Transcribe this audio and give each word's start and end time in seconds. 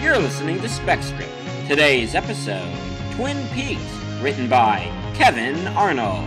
You're 0.00 0.18
listening 0.18 0.60
to 0.60 0.68
Spec 0.68 1.02
Script. 1.02 1.30
Today's 1.66 2.14
episode 2.14 2.72
Twin 3.12 3.44
Peaks, 3.48 3.80
written 4.20 4.48
by 4.48 4.90
Kevin 5.14 5.66
Arnold. 5.68 6.24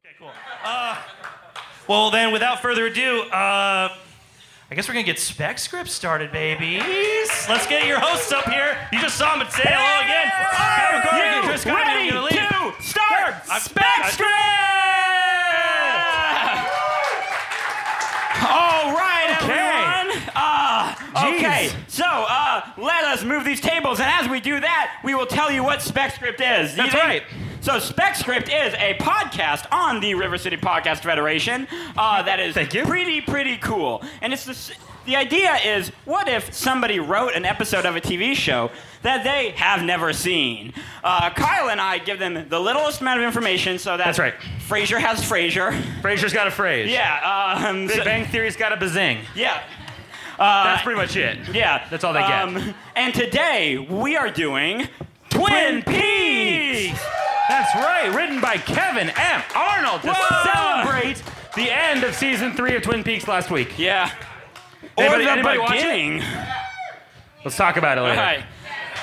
Okay, 0.00 0.14
cool. 0.18 0.30
Uh, 0.64 0.96
well, 1.86 2.10
then, 2.10 2.32
without 2.32 2.62
further 2.62 2.86
ado, 2.86 3.22
uh, 3.30 3.94
I 4.70 4.74
guess 4.74 4.88
we're 4.88 4.94
gonna 4.94 5.04
get 5.04 5.18
spec 5.18 5.58
script 5.58 5.88
started, 5.90 6.32
babies. 6.32 6.82
Let's 7.48 7.66
get 7.66 7.86
your 7.86 8.00
hosts 8.00 8.32
up 8.32 8.44
here. 8.48 8.76
You 8.92 9.00
just 9.00 9.16
saw 9.16 9.30
them, 9.36 9.40
but 9.46 9.52
say 9.52 9.62
hello 9.64 10.04
again. 10.04 10.30
Kevin 10.56 11.02
Corrigan, 11.08 11.42
Chris 11.44 11.66
ready 11.66 12.08
gonna 12.10 12.22
leave. 12.22 12.78
to 12.78 12.82
start 12.82 13.34
I'm- 13.50 13.60
Spec 13.60 13.84
I- 13.84 14.10
Script! 14.10 14.30
All 18.50 18.94
right, 18.94 19.36
Okay. 19.42 19.52
everyone. 19.52 20.32
Uh, 20.34 20.94
okay, 21.36 21.70
so 21.88 22.04
uh, 22.04 22.62
let 22.78 23.04
us 23.04 23.22
move 23.22 23.44
these 23.44 23.60
tables, 23.60 24.00
and 24.00 24.08
as 24.10 24.28
we 24.28 24.40
do 24.40 24.60
that, 24.60 24.98
we 25.04 25.14
will 25.14 25.26
tell 25.26 25.50
you 25.50 25.62
what 25.62 25.82
Spec 25.82 26.14
Script 26.14 26.40
is. 26.40 26.70
You 26.76 26.82
That's 26.84 26.94
right. 26.94 27.22
So 27.64 27.78
Spec 27.78 28.14
Script 28.14 28.48
is 28.50 28.74
a 28.74 28.92
podcast 29.00 29.66
on 29.72 30.00
the 30.00 30.14
River 30.14 30.36
City 30.36 30.58
Podcast 30.58 30.98
Federation 30.98 31.66
uh, 31.96 32.22
that 32.22 32.38
is 32.38 32.52
Thank 32.54 32.74
you. 32.74 32.84
pretty, 32.84 33.22
pretty 33.22 33.56
cool. 33.56 34.02
And 34.20 34.34
it's 34.34 34.44
the, 34.44 34.74
the 35.06 35.16
idea 35.16 35.54
is, 35.64 35.88
what 36.04 36.28
if 36.28 36.52
somebody 36.52 37.00
wrote 37.00 37.32
an 37.34 37.46
episode 37.46 37.86
of 37.86 37.96
a 37.96 38.02
TV 38.02 38.34
show 38.34 38.70
that 39.00 39.24
they 39.24 39.52
have 39.52 39.82
never 39.82 40.12
seen? 40.12 40.74
Uh, 41.02 41.30
Kyle 41.30 41.70
and 41.70 41.80
I 41.80 41.96
give 41.96 42.18
them 42.18 42.50
the 42.50 42.60
littlest 42.60 43.00
amount 43.00 43.20
of 43.20 43.26
information 43.26 43.78
so 43.78 43.96
that 43.96 44.04
That's 44.04 44.18
right. 44.18 44.34
Frasier 44.68 44.98
has 45.00 45.22
Frasier. 45.22 45.72
Frasier's 46.02 46.34
got 46.34 46.46
a 46.46 46.50
phrase. 46.50 46.90
Yeah. 46.92 47.62
Um, 47.66 47.86
Big 47.86 47.96
so- 47.96 48.04
Bang 48.04 48.26
Theory's 48.26 48.56
got 48.56 48.74
a 48.74 48.76
bazing. 48.76 49.20
yeah. 49.34 49.62
Uh, 50.38 50.64
That's 50.64 50.82
pretty 50.82 51.00
much 51.00 51.16
it. 51.16 51.38
yeah. 51.54 51.86
That's 51.88 52.04
all 52.04 52.12
they 52.12 52.20
get. 52.20 52.30
Um, 52.42 52.74
and 52.94 53.14
today 53.14 53.78
we 53.78 54.18
are 54.18 54.28
doing 54.30 54.86
Twin 55.30 55.82
Peaks. 55.82 57.00
That's 57.48 57.74
right, 57.74 58.12
written 58.14 58.40
by 58.40 58.56
Kevin 58.56 59.10
M. 59.10 59.42
Arnold 59.54 60.02
to 60.02 60.12
Whoa. 60.12 60.44
celebrate 60.44 61.22
the 61.54 61.70
end 61.70 62.02
of 62.04 62.14
season 62.14 62.52
three 62.54 62.74
of 62.74 62.82
Twin 62.82 63.04
Peaks 63.04 63.28
last 63.28 63.50
week. 63.50 63.78
Yeah. 63.78 64.10
Anybody- 64.96 65.22
or 65.22 65.26
the 65.26 65.30
anybody 65.32 65.58
watch 65.58 65.70
it? 65.72 65.74
beginning. 65.76 66.22
Let's 67.44 67.56
talk 67.56 67.76
about 67.76 67.98
it 67.98 68.02
later. 68.02 68.20
right. 68.20 68.44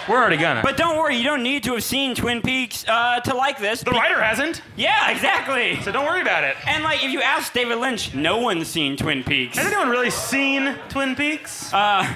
We're 0.10 0.18
already 0.18 0.38
gonna. 0.38 0.62
But 0.64 0.78
don't 0.78 0.98
worry, 0.98 1.16
you 1.18 1.24
don't 1.24 1.44
need 1.44 1.64
to 1.66 1.74
have 1.74 1.84
seen 1.84 2.16
Twin 2.16 2.42
Peaks 2.42 2.84
uh, 2.88 3.20
to 3.20 3.36
like 3.36 3.60
this. 3.60 3.82
the 3.82 3.92
be- 3.92 3.98
writer 3.98 4.20
hasn't, 4.20 4.64
Yeah, 4.76 5.12
exactly. 5.12 5.80
so 5.84 5.92
don't 5.92 6.06
worry 6.08 6.22
about 6.22 6.44
it. 6.44 6.56
And 6.68 6.84
like, 6.84 7.04
if 7.04 7.12
you 7.12 7.22
ask 7.22 7.54
David 7.54 7.78
Lynch, 7.78 8.16
no 8.16 8.40
one's 8.40 8.68
seen 8.68 8.98
Twin 8.98 9.24
Peaks. 9.24 9.58
Has 9.60 9.68
anyone 9.68 9.90
really 9.90 10.10
seen 10.10 10.76
Twin 10.90 11.16
Peaks? 11.16 11.72
Uh, 11.72 12.04
Think 12.04 12.16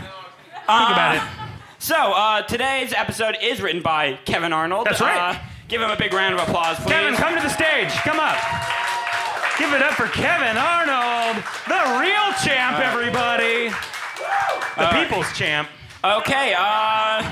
about 0.68 1.16
it. 1.18 1.22
So 1.78 1.96
uh, 1.96 2.42
today's 2.42 2.92
episode 2.92 3.38
is 3.40 3.62
written 3.62 3.84
by 3.84 4.18
Kevin 4.26 4.52
Arnold. 4.52 4.88
That's 4.88 5.00
right. 5.02 5.36
Uh, 5.36 5.40
give 5.68 5.82
him 5.82 5.90
a 5.90 5.96
big 5.98 6.14
round 6.14 6.34
of 6.36 6.48
applause, 6.48 6.78
please. 6.78 6.92
Kevin, 6.92 7.16
come 7.16 7.36
to 7.36 7.42
the 7.42 7.50
stage. 7.50 7.92
Come 8.04 8.20
up. 8.20 8.38
Give 9.58 9.72
it 9.74 9.82
up 9.82 9.94
for 9.94 10.08
Kevin 10.08 10.58
Arnold, 10.58 11.42
the 11.68 12.00
real 12.02 12.34
champ, 12.44 12.78
everybody. 12.80 13.70
The 14.78 14.90
people's 14.92 15.32
champ. 15.38 15.70
Okay. 16.04 16.54
Uh, 16.58 17.32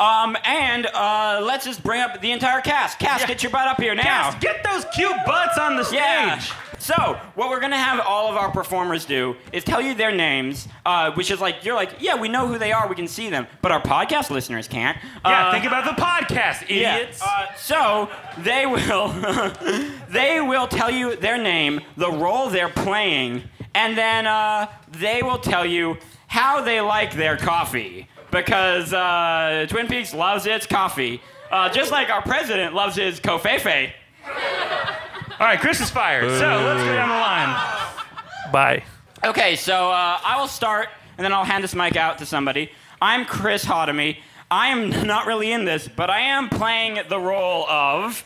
um, 0.00 0.36
and 0.44 0.86
uh, 0.86 1.40
let's 1.44 1.64
just 1.66 1.82
bring 1.84 2.00
up 2.00 2.20
the 2.22 2.32
entire 2.32 2.60
cast. 2.62 2.98
Cast, 2.98 3.20
Yeah. 3.22 3.26
get 3.26 3.42
your 3.42 3.52
butt 3.52 3.68
up 3.68 3.80
here 3.80 3.94
now. 3.94 4.02
Yes, 4.30 4.36
get 4.40 4.64
those 4.64 4.84
cute 4.94 5.14
butts 5.26 5.58
on 5.58 5.76
the 5.76 5.84
stage. 5.84 5.98
Yeah. 5.98 6.40
So, 6.84 7.18
what 7.34 7.48
we're 7.48 7.60
gonna 7.60 7.78
have 7.78 7.98
all 8.06 8.28
of 8.30 8.36
our 8.36 8.50
performers 8.50 9.06
do 9.06 9.36
is 9.54 9.64
tell 9.64 9.80
you 9.80 9.94
their 9.94 10.14
names, 10.14 10.68
uh, 10.84 11.12
which 11.12 11.30
is 11.30 11.40
like 11.40 11.64
you're 11.64 11.74
like, 11.74 11.92
yeah, 11.98 12.14
we 12.20 12.28
know 12.28 12.46
who 12.46 12.58
they 12.58 12.72
are, 12.72 12.86
we 12.86 12.94
can 12.94 13.08
see 13.08 13.30
them, 13.30 13.46
but 13.62 13.72
our 13.72 13.80
podcast 13.80 14.28
listeners 14.28 14.68
can't. 14.68 14.98
Yeah, 15.24 15.48
Uh, 15.48 15.52
think 15.52 15.64
about 15.64 15.86
the 15.86 16.02
podcast, 16.02 16.68
yeah. 16.68 16.96
idiots. 16.96 17.22
Uh, 17.22 17.46
so 17.56 18.10
they 18.36 18.66
will 18.66 19.08
they 20.10 20.42
will 20.42 20.66
tell 20.66 20.90
you 20.90 21.16
their 21.16 21.38
name, 21.38 21.80
the 21.96 22.10
role 22.10 22.50
they're 22.50 22.68
playing, 22.68 23.44
and 23.74 23.96
then 23.96 24.26
uh, 24.26 24.66
they 24.90 25.22
will 25.22 25.38
tell 25.38 25.64
you 25.64 25.96
how 26.26 26.60
they 26.60 26.82
like 26.82 27.14
their 27.14 27.38
coffee 27.38 28.08
because 28.30 28.92
uh, 28.92 29.64
Twin 29.70 29.86
Peaks 29.86 30.12
loves 30.12 30.44
its 30.44 30.66
coffee, 30.66 31.22
uh, 31.50 31.70
just 31.70 31.90
like 31.90 32.10
our 32.10 32.20
president 32.20 32.74
loves 32.74 32.94
his 32.96 33.20
covfefe. 33.20 33.90
All 35.40 35.46
right, 35.46 35.58
Chris 35.58 35.80
is 35.80 35.90
fired. 35.90 36.30
So 36.38 36.46
let's 36.46 36.82
go 36.84 36.94
down 36.94 37.08
the 37.08 37.14
line. 37.14 38.52
Bye. 38.52 38.84
Okay, 39.24 39.56
so 39.56 39.90
uh, 39.90 40.20
I 40.24 40.38
will 40.38 40.46
start, 40.46 40.90
and 41.18 41.24
then 41.24 41.32
I'll 41.32 41.44
hand 41.44 41.64
this 41.64 41.74
mic 41.74 41.96
out 41.96 42.18
to 42.18 42.26
somebody. 42.26 42.70
I'm 43.02 43.24
Chris 43.24 43.64
Hodemy. 43.64 44.18
I 44.48 44.68
am 44.68 44.90
not 45.06 45.26
really 45.26 45.50
in 45.50 45.64
this, 45.64 45.88
but 45.88 46.08
I 46.08 46.20
am 46.20 46.48
playing 46.48 47.00
the 47.08 47.18
role 47.18 47.68
of 47.68 48.24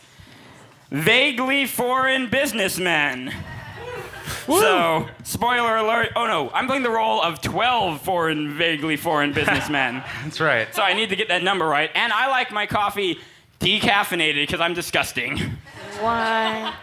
vaguely 0.91 1.65
foreign 1.65 2.29
businessman. 2.29 3.33
So, 4.45 5.07
spoiler 5.23 5.77
alert. 5.77 6.11
Oh 6.15 6.25
no, 6.25 6.49
I'm 6.51 6.65
playing 6.67 6.83
the 6.83 6.89
role 6.89 7.21
of 7.21 7.39
12 7.41 8.01
foreign, 8.01 8.55
vaguely 8.55 8.97
foreign 8.97 9.31
businessmen. 9.31 10.03
That's 10.23 10.39
right. 10.39 10.73
so 10.73 10.81
I 10.81 10.93
need 10.93 11.09
to 11.09 11.15
get 11.15 11.27
that 11.27 11.43
number 11.43 11.65
right. 11.65 11.91
And 11.93 12.11
I 12.11 12.27
like 12.29 12.51
my 12.51 12.65
coffee 12.65 13.19
decaffeinated 13.59 14.41
because 14.43 14.59
I'm 14.59 14.73
disgusting. 14.73 15.57
What? 16.01 16.73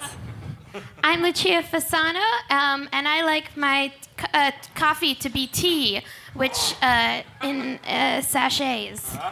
I'm 1.02 1.22
Lucia 1.22 1.62
Fasano, 1.62 2.20
um, 2.50 2.88
and 2.92 3.08
I 3.08 3.24
like 3.24 3.56
my 3.56 3.92
c- 4.20 4.26
uh, 4.34 4.50
coffee 4.74 5.14
to 5.14 5.30
be 5.30 5.46
tea, 5.46 6.02
which 6.34 6.74
uh, 6.82 7.22
in 7.42 7.78
uh, 7.86 8.20
sachets. 8.22 9.16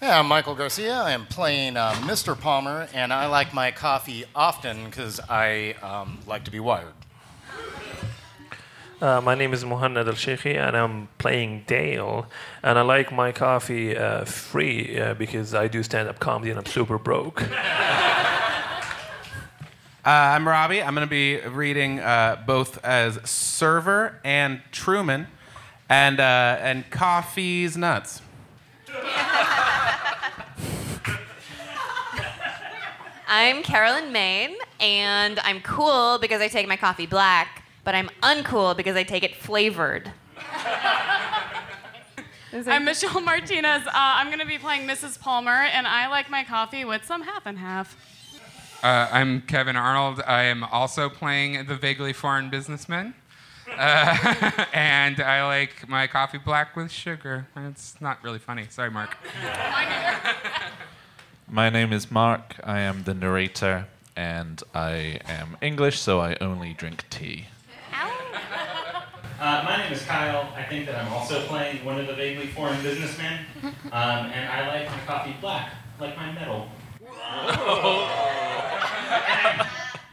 Hey, 0.00 0.10
I'm 0.10 0.28
Michael 0.28 0.54
Garcia. 0.54 0.94
I 0.94 1.10
am 1.10 1.26
playing 1.26 1.76
uh, 1.76 1.92
Mr. 2.02 2.40
Palmer, 2.40 2.86
and 2.94 3.12
I 3.12 3.26
like 3.26 3.52
my 3.52 3.72
coffee 3.72 4.24
often 4.32 4.84
because 4.84 5.18
I 5.28 5.74
um, 5.82 6.20
like 6.24 6.44
to 6.44 6.52
be 6.52 6.60
wired. 6.60 6.92
Uh, 9.00 9.20
my 9.20 9.36
name 9.36 9.52
is 9.52 9.62
Mohanad 9.62 10.08
Al 10.08 10.14
Sheikhi, 10.14 10.56
and 10.56 10.76
I'm 10.76 11.08
playing 11.18 11.62
Dale. 11.68 12.26
And 12.64 12.76
I 12.76 12.82
like 12.82 13.12
my 13.12 13.30
coffee 13.30 13.96
uh, 13.96 14.24
free 14.24 14.98
uh, 14.98 15.14
because 15.14 15.54
I 15.54 15.68
do 15.68 15.84
stand 15.84 16.08
up 16.08 16.18
comedy 16.18 16.50
and 16.50 16.58
I'm 16.58 16.66
super 16.66 16.98
broke. 16.98 17.44
Uh, 20.04 20.10
I'm 20.10 20.48
Robbie. 20.48 20.82
I'm 20.82 20.94
going 20.94 21.06
to 21.06 21.10
be 21.10 21.38
reading 21.40 22.00
uh, 22.00 22.42
both 22.46 22.82
as 22.82 23.18
server 23.28 24.18
and 24.24 24.62
Truman, 24.72 25.26
and 25.90 26.18
uh, 26.18 26.56
and 26.60 26.88
coffee's 26.88 27.76
nuts. 27.76 28.22
I'm 33.28 33.62
Carolyn 33.62 34.12
Main, 34.12 34.56
and 34.80 35.38
I'm 35.40 35.60
cool 35.60 36.16
because 36.18 36.40
I 36.40 36.48
take 36.48 36.66
my 36.66 36.76
coffee 36.76 37.04
black, 37.04 37.64
but 37.88 37.94
I'm 37.94 38.10
uncool 38.22 38.76
because 38.76 38.96
I 38.96 39.02
take 39.02 39.22
it 39.22 39.34
flavored. 39.34 40.12
I'm 42.52 42.84
Michelle 42.84 43.22
Martinez. 43.22 43.86
Uh, 43.86 43.92
I'm 43.94 44.26
going 44.26 44.40
to 44.40 44.46
be 44.46 44.58
playing 44.58 44.86
Mrs. 44.86 45.18
Palmer, 45.18 45.50
and 45.72 45.86
I 45.86 46.06
like 46.08 46.28
my 46.28 46.44
coffee 46.44 46.84
with 46.84 47.06
some 47.06 47.22
half 47.22 47.46
and 47.46 47.58
half. 47.58 47.96
Uh, 48.82 49.08
I'm 49.10 49.40
Kevin 49.40 49.74
Arnold. 49.74 50.20
I 50.26 50.42
am 50.42 50.64
also 50.64 51.08
playing 51.08 51.64
the 51.64 51.76
vaguely 51.76 52.12
foreign 52.12 52.50
businessman. 52.50 53.14
Uh, 53.66 54.50
and 54.74 55.18
I 55.22 55.46
like 55.46 55.88
my 55.88 56.06
coffee 56.06 56.36
black 56.36 56.76
with 56.76 56.90
sugar. 56.90 57.46
It's 57.56 57.98
not 58.02 58.22
really 58.22 58.38
funny. 58.38 58.66
Sorry, 58.68 58.90
Mark. 58.90 59.16
My 61.50 61.70
name 61.70 61.94
is 61.94 62.10
Mark. 62.10 62.56
I 62.62 62.80
am 62.80 63.04
the 63.04 63.14
narrator, 63.14 63.86
and 64.14 64.62
I 64.74 65.20
am 65.26 65.56
English, 65.62 65.98
so 65.98 66.20
I 66.20 66.36
only 66.42 66.74
drink 66.74 67.08
tea. 67.08 67.46
Uh, 69.38 69.62
my 69.64 69.76
name 69.76 69.92
is 69.92 70.02
Kyle. 70.02 70.52
I 70.56 70.64
think 70.64 70.86
that 70.86 70.96
I'm 70.96 71.12
also 71.12 71.46
playing 71.46 71.84
one 71.84 72.00
of 72.00 72.08
the 72.08 72.14
vaguely 72.14 72.48
foreign 72.48 72.82
businessmen. 72.82 73.46
Um, 73.62 73.72
and 73.92 74.48
I 74.48 74.66
like 74.66 74.90
my 74.90 74.98
coffee 75.06 75.36
black, 75.40 75.72
like 76.00 76.16
my 76.16 76.32
metal. 76.32 76.68
and 76.98 77.08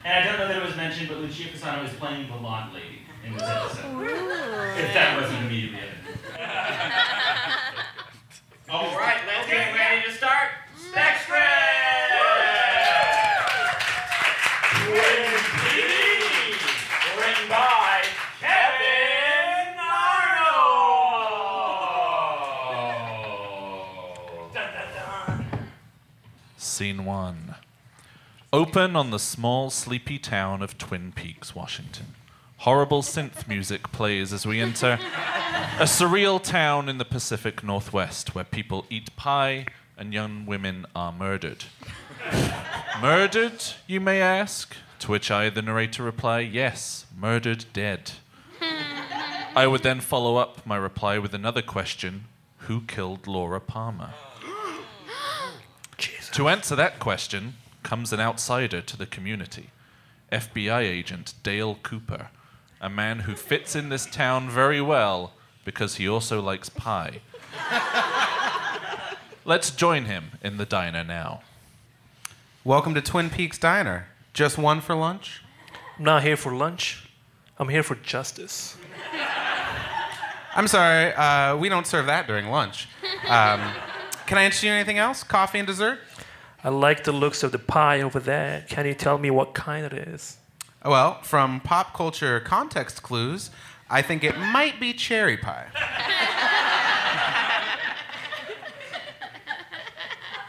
I 0.06 0.22
don't 0.24 0.38
know 0.38 0.48
that 0.48 0.58
it 0.58 0.64
was 0.64 0.76
mentioned, 0.76 1.10
but 1.10 1.18
Lucia 1.18 1.50
Pisano 1.50 1.84
is 1.84 1.94
playing 1.96 2.28
the 2.28 2.34
blonde 2.38 2.72
lady 2.74 3.00
in 3.26 3.34
this 3.34 3.42
episode. 3.42 4.04
If 4.04 4.94
that 4.94 5.20
wasn't 5.20 5.44
immediately 5.46 5.80
evident. 5.80 6.20
All 8.70 8.96
right, 8.96 9.18
let's 9.26 9.48
get 9.50 9.74
ready 9.74 10.04
to 10.06 10.12
start. 10.16 10.50
Spec 10.78 11.22
Script! 11.22 11.45
Scene 26.76 27.06
one. 27.06 27.56
Open 28.52 28.98
on 28.98 29.10
the 29.10 29.18
small, 29.18 29.70
sleepy 29.70 30.20
town 30.20 30.62
of 30.62 30.78
Twin 30.78 31.14
Peaks, 31.14 31.56
Washington. 31.56 32.08
Horrible 32.58 33.02
synth 33.02 33.48
music 33.48 33.94
plays 33.94 34.34
as 34.34 34.46
we 34.46 34.60
enter 34.60 35.00
a 35.80 35.86
surreal 35.86 36.44
town 36.44 36.90
in 36.90 36.98
the 36.98 37.06
Pacific 37.06 37.64
Northwest 37.64 38.36
where 38.36 38.44
people 38.44 38.86
eat 38.90 39.16
pie 39.16 39.68
and 39.98 40.14
young 40.14 40.46
women 40.46 40.86
are 40.94 41.14
murdered. 41.14 41.64
murdered, 43.02 43.64
you 43.88 44.02
may 44.02 44.20
ask? 44.20 44.76
To 45.00 45.12
which 45.12 45.32
I, 45.32 45.50
the 45.50 45.62
narrator, 45.62 46.04
reply, 46.04 46.42
yes, 46.42 47.06
murdered 47.18 47.68
dead. 47.72 48.12
I 49.56 49.66
would 49.66 49.84
then 49.84 50.02
follow 50.02 50.36
up 50.36 50.66
my 50.66 50.76
reply 50.76 51.20
with 51.20 51.34
another 51.34 51.62
question 51.62 52.26
Who 52.68 52.82
killed 52.82 53.28
Laura 53.28 53.62
Palmer? 53.62 54.14
To 56.36 56.50
answer 56.50 56.76
that 56.76 57.00
question 57.00 57.54
comes 57.82 58.12
an 58.12 58.20
outsider 58.20 58.82
to 58.82 58.98
the 58.98 59.06
community 59.06 59.70
FBI 60.34 60.82
agent 60.82 61.34
Dale 61.44 61.76
Cooper, 61.82 62.28
a 62.82 62.90
man 62.90 63.20
who 63.20 63.36
fits 63.36 63.74
in 63.74 63.88
this 63.88 64.06
town 64.06 64.50
very 64.50 64.82
well 64.82 65.32
because 65.64 65.96
he 65.96 66.10
also 66.10 66.42
likes 66.42 66.68
pie. 66.68 67.22
Let's 69.46 69.72
join 69.72 70.06
him 70.06 70.32
in 70.44 70.58
the 70.58 70.66
diner 70.66 71.06
now. 71.06 71.42
Welcome 72.66 72.94
to 72.96 73.02
Twin 73.02 73.30
Peaks 73.30 73.58
Diner. 73.58 74.08
Just 74.34 74.58
one 74.58 74.82
for 74.82 74.94
lunch? 74.94 75.42
I'm 75.98 76.04
not 76.04 76.24
here 76.24 76.36
for 76.36 76.54
lunch. 76.54 77.10
I'm 77.58 77.70
here 77.70 77.82
for 77.82 77.96
justice. 77.96 78.76
I'm 80.54 80.68
sorry, 80.68 81.14
uh, 81.14 81.56
we 81.56 81.70
don't 81.70 81.88
serve 81.88 82.08
that 82.08 82.28
during 82.28 82.50
lunch. 82.50 82.90
Um, 83.26 83.72
can 84.26 84.38
I 84.38 84.44
interest 84.44 84.64
you 84.64 84.72
in 84.72 84.76
anything 84.76 84.98
else? 84.98 85.24
Coffee 85.24 85.60
and 85.60 85.68
dessert? 85.68 86.00
I 86.66 86.70
like 86.70 87.04
the 87.04 87.12
looks 87.12 87.44
of 87.44 87.52
the 87.52 87.60
pie 87.60 88.02
over 88.02 88.20
there. 88.20 88.66
Can 88.68 88.88
you 88.88 88.96
tell 88.96 89.20
me 89.20 89.30
what 89.30 89.54
kind 89.54 89.86
it 89.86 89.94
is? 89.94 90.38
Well, 90.84 91.22
from 91.22 91.60
pop 91.60 91.94
culture 91.94 92.40
context 92.40 93.04
clues, 93.04 93.52
I 93.88 94.02
think 94.02 94.24
it 94.24 94.36
might 94.36 94.80
be 94.80 94.92
cherry 94.92 95.38
pie. 95.38 95.68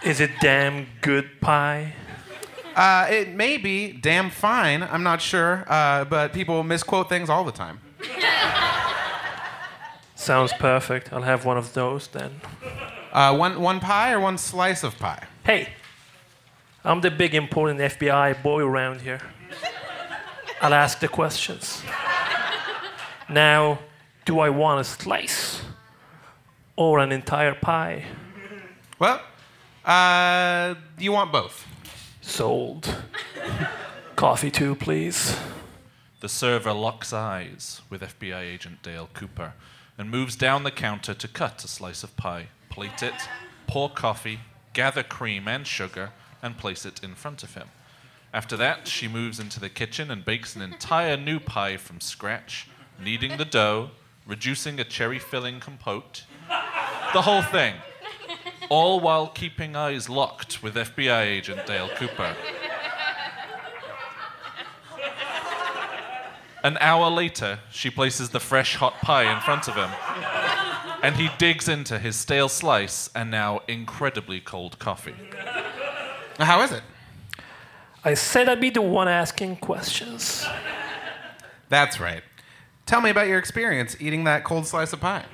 Is 0.06 0.20
it 0.20 0.30
damn 0.40 0.86
good 1.02 1.38
pie? 1.42 1.92
Uh, 2.74 3.06
it 3.10 3.34
may 3.34 3.58
be 3.58 3.92
damn 3.92 4.30
fine. 4.30 4.84
I'm 4.84 5.02
not 5.02 5.20
sure, 5.20 5.66
uh, 5.68 6.06
but 6.06 6.32
people 6.32 6.62
misquote 6.62 7.10
things 7.10 7.28
all 7.28 7.44
the 7.44 7.52
time. 7.52 7.80
Sounds 10.14 10.54
perfect. 10.54 11.12
I'll 11.12 11.20
have 11.20 11.44
one 11.44 11.58
of 11.58 11.74
those 11.74 12.08
then. 12.08 12.40
Uh, 13.12 13.36
one, 13.36 13.60
one 13.60 13.80
pie 13.80 14.12
or 14.12 14.20
one 14.20 14.38
slice 14.38 14.82
of 14.82 14.98
pie? 14.98 15.26
Hey, 15.44 15.68
I'm 16.86 17.00
the 17.00 17.10
big 17.10 17.34
important 17.34 17.80
FBI 17.80 18.44
boy 18.44 18.60
around 18.62 19.00
here. 19.00 19.20
I'll 20.60 20.72
ask 20.72 21.00
the 21.00 21.08
questions. 21.08 21.82
Now, 23.28 23.80
do 24.24 24.38
I 24.38 24.50
want 24.50 24.82
a 24.82 24.84
slice 24.84 25.62
or 26.76 27.00
an 27.00 27.10
entire 27.10 27.54
pie? 27.54 28.04
Well, 29.00 29.20
uh, 29.84 30.76
you 30.96 31.10
want 31.10 31.32
both. 31.32 31.66
Sold. 32.20 32.94
Coffee 34.14 34.52
too, 34.52 34.76
please. 34.76 35.36
The 36.20 36.28
server 36.28 36.72
locks 36.72 37.12
eyes 37.12 37.82
with 37.90 38.00
FBI 38.00 38.42
agent 38.42 38.84
Dale 38.84 39.08
Cooper 39.12 39.54
and 39.98 40.08
moves 40.08 40.36
down 40.36 40.62
the 40.62 40.70
counter 40.70 41.14
to 41.14 41.26
cut 41.26 41.64
a 41.64 41.68
slice 41.68 42.04
of 42.04 42.16
pie, 42.16 42.46
plate 42.70 43.02
it, 43.02 43.28
pour 43.66 43.90
coffee, 43.90 44.38
gather 44.72 45.02
cream 45.02 45.48
and 45.48 45.66
sugar, 45.66 46.12
and 46.42 46.56
place 46.56 46.84
it 46.84 47.02
in 47.02 47.14
front 47.14 47.42
of 47.42 47.54
him. 47.54 47.68
After 48.32 48.56
that, 48.56 48.88
she 48.88 49.08
moves 49.08 49.40
into 49.40 49.60
the 49.60 49.68
kitchen 49.68 50.10
and 50.10 50.24
bakes 50.24 50.56
an 50.56 50.62
entire 50.62 51.16
new 51.16 51.40
pie 51.40 51.76
from 51.76 52.00
scratch, 52.00 52.68
kneading 53.02 53.36
the 53.38 53.44
dough, 53.44 53.90
reducing 54.26 54.78
a 54.78 54.84
cherry 54.84 55.18
filling 55.18 55.60
compote. 55.60 56.24
The 56.48 57.22
whole 57.22 57.42
thing. 57.42 57.76
All 58.68 59.00
while 59.00 59.28
keeping 59.28 59.76
eyes 59.76 60.08
locked 60.08 60.62
with 60.62 60.74
FBI 60.74 61.22
agent 61.22 61.66
Dale 61.66 61.88
Cooper. 61.96 62.36
An 66.64 66.76
hour 66.80 67.08
later, 67.08 67.60
she 67.70 67.90
places 67.90 68.30
the 68.30 68.40
fresh 68.40 68.74
hot 68.74 68.94
pie 69.00 69.32
in 69.32 69.40
front 69.42 69.68
of 69.68 69.76
him. 69.76 69.90
And 71.00 71.14
he 71.14 71.30
digs 71.38 71.68
into 71.68 71.98
his 71.98 72.16
stale 72.16 72.48
slice 72.48 73.08
and 73.14 73.30
now 73.30 73.60
incredibly 73.68 74.40
cold 74.40 74.78
coffee. 74.80 75.14
How 76.38 76.62
is 76.62 76.72
it? 76.72 76.82
I 78.04 78.14
said 78.14 78.48
I'd 78.48 78.60
be 78.60 78.70
the 78.70 78.82
one 78.82 79.08
asking 79.08 79.56
questions. 79.56 80.46
That's 81.68 81.98
right. 81.98 82.22
Tell 82.84 83.00
me 83.00 83.10
about 83.10 83.26
your 83.26 83.38
experience 83.38 83.96
eating 83.98 84.24
that 84.24 84.44
cold 84.44 84.66
slice 84.66 84.92
of 84.92 85.00
pie. 85.00 85.24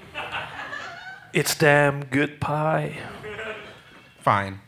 It's 1.32 1.54
damn 1.54 2.04
good 2.04 2.40
pie. 2.40 2.98
Fine. 4.20 4.60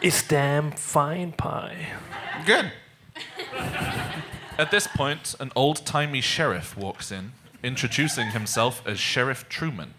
It's 0.00 0.26
damn 0.26 0.70
fine 0.72 1.32
pie. 1.32 1.88
Good. 2.44 2.72
At 4.58 4.70
this 4.70 4.86
point, 4.86 5.34
an 5.40 5.50
old 5.56 5.86
timey 5.86 6.20
sheriff 6.20 6.76
walks 6.76 7.10
in, 7.10 7.32
introducing 7.62 8.28
himself 8.28 8.82
as 8.86 9.00
Sheriff 9.00 9.48
Truman. 9.48 9.94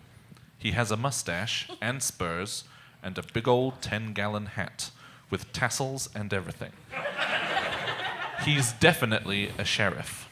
He 0.57 0.71
has 0.71 0.91
a 0.91 0.97
mustache 0.97 1.69
and 1.81 2.03
spurs 2.03 2.63
and 3.01 3.17
a 3.17 3.23
big 3.33 3.47
old 3.47 3.81
10 3.81 4.13
gallon 4.13 4.45
hat 4.45 4.91
with 5.33 5.51
tassels 5.51 6.07
and 6.13 6.31
everything. 6.31 6.71
He's 8.45 8.71
definitely 8.73 9.49
a 9.57 9.65
sheriff. 9.65 10.29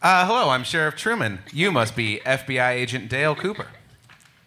Uh, 0.00 0.24
hello, 0.24 0.50
I'm 0.50 0.62
Sheriff 0.62 0.94
Truman. 0.94 1.40
You 1.52 1.72
must 1.72 1.96
be 1.96 2.20
FBI 2.24 2.70
agent 2.70 3.08
Dale 3.08 3.34
Cooper. 3.34 3.66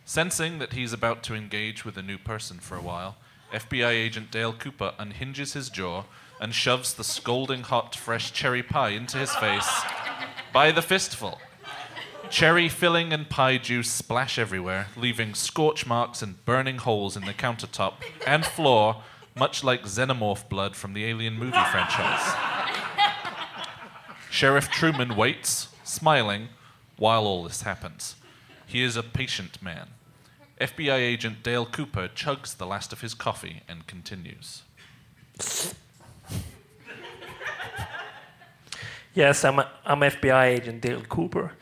Sensing 0.05 0.59
that 0.59 0.71
he's 0.71 0.93
about 0.93 1.23
to 1.23 1.35
engage 1.35 1.83
with 1.83 1.97
a 1.97 2.01
new 2.01 2.17
person 2.17 2.59
for 2.59 2.77
a 2.77 2.81
while, 2.81 3.17
FBI 3.51 3.89
agent 3.89 4.31
Dale 4.31 4.53
Cooper 4.53 4.93
unhinges 4.97 5.51
his 5.51 5.69
jaw 5.69 6.05
and 6.39 6.55
shoves 6.55 6.93
the 6.93 7.03
scalding 7.03 7.63
hot 7.63 7.97
fresh 7.97 8.31
cherry 8.31 8.63
pie 8.63 8.91
into 8.91 9.17
his 9.17 9.35
face 9.35 9.81
by 10.53 10.71
the 10.71 10.81
fistful. 10.81 11.37
Cherry 12.29 12.69
filling 12.69 13.11
and 13.11 13.29
pie 13.29 13.57
juice 13.57 13.89
splash 13.89 14.39
everywhere, 14.39 14.87
leaving 14.95 15.33
scorch 15.33 15.85
marks 15.85 16.21
and 16.21 16.45
burning 16.45 16.77
holes 16.77 17.17
in 17.17 17.25
the 17.25 17.33
countertop 17.33 17.95
and 18.25 18.45
floor, 18.45 19.01
much 19.39 19.63
like 19.63 19.83
xenomorph 19.83 20.47
blood 20.49 20.75
from 20.75 20.93
the 20.93 21.05
Alien 21.05 21.39
movie 21.39 21.63
franchise. 21.71 22.35
Sheriff 24.29 24.69
Truman 24.69 25.15
waits, 25.15 25.69
smiling, 25.83 26.49
while 26.97 27.25
all 27.25 27.43
this 27.43 27.63
happens. 27.63 28.15
He 28.67 28.83
is 28.83 28.95
a 28.95 29.03
patient 29.03 29.61
man. 29.63 29.87
FBI 30.59 30.97
agent 30.97 31.41
Dale 31.41 31.65
Cooper 31.65 32.09
chugs 32.09 32.55
the 32.55 32.67
last 32.67 32.91
of 32.91 33.01
his 33.01 33.13
coffee 33.13 33.63
and 33.67 33.87
continues. 33.87 34.63
Yes, 39.13 39.43
I'm, 39.43 39.59
a, 39.59 39.69
I'm 39.85 39.99
FBI 40.01 40.45
agent 40.45 40.81
Dale 40.81 41.01
Cooper. 41.01 41.53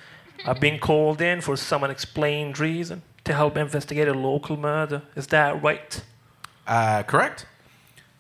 I've 0.46 0.60
been 0.60 0.80
called 0.80 1.22
in 1.22 1.42
for 1.42 1.56
some 1.56 1.84
unexplained 1.84 2.60
reason 2.60 3.04
to 3.24 3.34
help 3.34 3.58
investigate 3.58 4.08
a 4.08 4.14
local 4.14 4.58
murder. 4.58 5.02
Is 5.16 5.28
that 5.28 5.62
right? 5.62 6.04
Uh, 6.66 7.04
correct. 7.04 7.46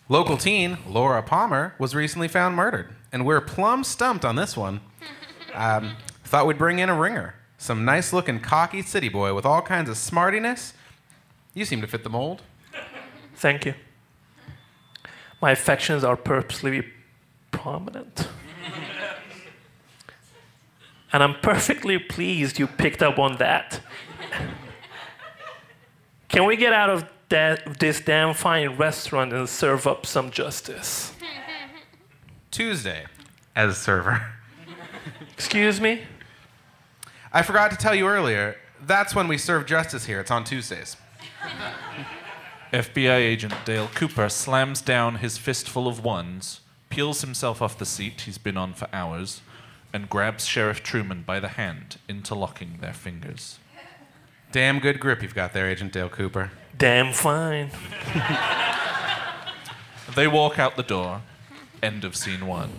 Local 0.10 0.38
teen 0.38 0.78
Laura 0.88 1.22
Palmer 1.22 1.76
was 1.78 1.94
recently 1.94 2.30
found 2.30 2.56
murdered, 2.56 2.96
and 3.12 3.26
we're 3.26 3.42
plumb 3.42 3.84
stumped 3.84 4.24
on 4.24 4.36
this 4.36 4.56
one. 4.56 4.82
Um, 5.54 5.96
thought 6.24 6.46
we'd 6.46 6.60
bring 6.60 6.78
in 6.78 6.88
a 6.88 6.94
ringer, 6.94 7.34
some 7.58 7.84
nice-looking, 7.84 8.42
cocky 8.42 8.84
city 8.84 9.10
boy 9.10 9.34
with 9.34 9.44
all 9.44 9.64
kinds 9.64 9.90
of 9.90 9.96
smartiness. 9.96 10.74
You 11.56 11.66
seem 11.66 11.82
to 11.82 11.88
fit 11.88 12.04
the 12.04 12.12
mold. 12.12 12.44
Thank 13.34 13.66
you. 13.66 13.74
My 15.42 15.50
affections 15.50 16.04
are 16.04 16.16
purposely 16.16 16.86
prominent. 17.50 18.28
and 21.12 21.24
I'm 21.24 21.40
perfectly 21.40 21.98
pleased 21.98 22.60
you 22.60 22.68
picked 22.68 23.02
up 23.02 23.18
on 23.18 23.38
that. 23.38 23.80
Can 26.28 26.46
we 26.46 26.56
get 26.56 26.72
out 26.72 26.92
of 26.92 27.10
that, 27.30 27.80
this 27.80 28.02
damn 28.02 28.34
fine 28.34 28.78
restaurant 28.78 29.34
and 29.34 29.48
serve 29.48 29.86
up 29.88 30.06
some 30.06 30.32
justice? 30.32 31.14
Tuesday, 32.52 33.06
as 33.56 33.72
a 33.72 33.76
server. 33.76 34.26
Excuse 35.34 35.80
me? 35.80 36.04
I 37.32 37.42
forgot 37.42 37.72
to 37.72 37.78
tell 37.78 37.94
you 37.94 38.08
earlier. 38.08 38.56
That's 38.82 39.14
when 39.14 39.28
we 39.28 39.38
serve 39.38 39.66
justice 39.66 40.06
here. 40.06 40.20
It's 40.20 40.32
on 40.32 40.44
Tuesdays. 40.44 40.98
FBI 42.74 43.16
agent 43.16 43.54
Dale 43.66 43.90
Cooper 43.94 44.30
slams 44.30 44.82
down 44.82 45.16
his 45.16 45.38
fistful 45.38 45.88
of 45.88 46.04
ones, 46.04 46.62
peels 46.90 47.22
himself 47.22 47.62
off 47.62 47.78
the 47.78 47.86
seat 47.86 48.22
he's 48.22 48.38
been 48.38 48.58
on 48.58 48.74
for 48.74 48.88
hours, 48.92 49.42
and 49.94 50.10
grabs 50.10 50.46
Sheriff 50.46 50.84
Truman 50.84 51.24
by 51.24 51.40
the 51.40 51.50
hand, 51.50 51.98
interlocking 52.10 52.80
their 52.82 52.94
fingers. 52.94 53.60
Damn 54.52 54.80
good 54.80 55.00
grip 55.00 55.22
you've 55.22 55.36
got 55.36 55.54
there, 55.54 55.70
Agent 55.70 55.94
Dale 55.94 56.10
Cooper. 56.10 56.52
Damn 56.78 57.14
fine. 57.14 57.72
They 60.16 60.28
walk 60.28 60.60
out 60.60 60.76
the 60.76 60.84
door. 60.84 61.22
End 61.82 62.04
of 62.04 62.16
scene 62.16 62.46
one. 62.48 62.72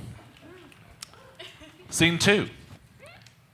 Scene 1.90 2.18
two. 2.18 2.48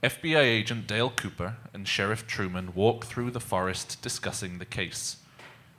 FBI 0.03 0.41
agent 0.41 0.85
Dale 0.85 1.09
Cooper 1.09 1.57
and 1.73 1.87
Sheriff 1.87 2.27
Truman 2.27 2.73
walk 2.75 3.05
through 3.05 3.31
the 3.31 3.39
forest 3.39 4.01
discussing 4.01 4.59
the 4.59 4.65
case. 4.65 5.17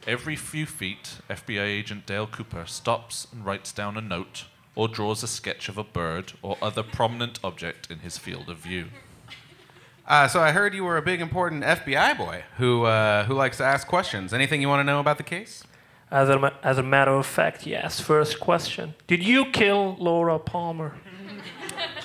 Every 0.06 0.36
few 0.36 0.66
feet, 0.66 1.18
FBI 1.28 1.62
agent 1.62 2.06
Dale 2.06 2.26
Cooper 2.26 2.64
stops 2.66 3.26
and 3.32 3.44
writes 3.44 3.72
down 3.72 3.96
a 3.96 4.00
note 4.00 4.44
or 4.74 4.88
draws 4.88 5.22
a 5.22 5.28
sketch 5.28 5.68
of 5.68 5.78
a 5.78 5.84
bird 5.84 6.32
or 6.42 6.58
other 6.60 6.82
prominent 6.82 7.38
object 7.44 7.90
in 7.90 8.00
his 8.00 8.18
field 8.18 8.48
of 8.48 8.58
view. 8.58 8.86
Uh, 10.06 10.28
so 10.28 10.40
I 10.40 10.52
heard 10.52 10.72
you 10.72 10.84
were 10.84 10.96
a 10.96 11.02
big 11.02 11.20
important 11.20 11.64
FBI 11.64 12.16
boy 12.16 12.44
who 12.58 12.84
uh, 12.84 13.24
who 13.24 13.34
likes 13.34 13.56
to 13.56 13.64
ask 13.64 13.88
questions. 13.88 14.32
Anything 14.32 14.60
you 14.62 14.68
want 14.68 14.80
to 14.80 14.84
know 14.84 15.00
about 15.00 15.16
the 15.16 15.24
case? 15.24 15.64
As 16.10 16.28
a, 16.28 16.54
as 16.62 16.78
a 16.78 16.82
matter 16.84 17.10
of 17.10 17.26
fact, 17.26 17.66
yes. 17.66 17.98
First 17.98 18.38
question 18.38 18.94
Did 19.08 19.24
you 19.24 19.46
kill 19.46 19.96
Laura 19.98 20.38
Palmer? 20.38 20.94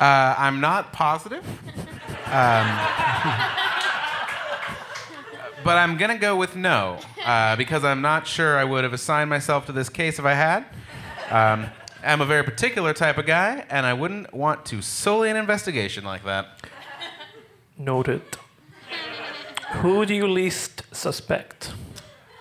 Uh, 0.01 0.35
I'm 0.37 0.59
not 0.59 0.93
positive. 0.93 1.45
Um, 2.25 2.65
but 5.65 5.77
I'm 5.77 5.97
going 5.97 6.11
to 6.11 6.17
go 6.17 6.37
with 6.37 6.55
no, 6.55 6.97
uh, 7.25 7.57
because 7.57 7.83
I'm 7.83 8.01
not 8.01 8.25
sure 8.25 8.57
I 8.57 8.63
would 8.63 8.85
have 8.85 8.93
assigned 8.93 9.29
myself 9.29 9.65
to 9.65 9.73
this 9.73 9.89
case 9.89 10.17
if 10.17 10.23
I 10.23 10.33
had. 10.33 10.65
Um, 11.29 11.67
I'm 12.03 12.21
a 12.21 12.25
very 12.25 12.43
particular 12.43 12.93
type 12.93 13.17
of 13.17 13.25
guy, 13.25 13.65
and 13.69 13.85
I 13.85 13.93
wouldn't 13.93 14.33
want 14.33 14.65
to 14.67 14.81
sully 14.81 15.29
an 15.29 15.35
investigation 15.35 16.05
like 16.05 16.23
that. 16.23 16.60
Noted. 17.81 18.21
Who 19.77 20.05
do 20.05 20.13
you 20.13 20.27
least 20.27 20.83
suspect? 20.91 21.73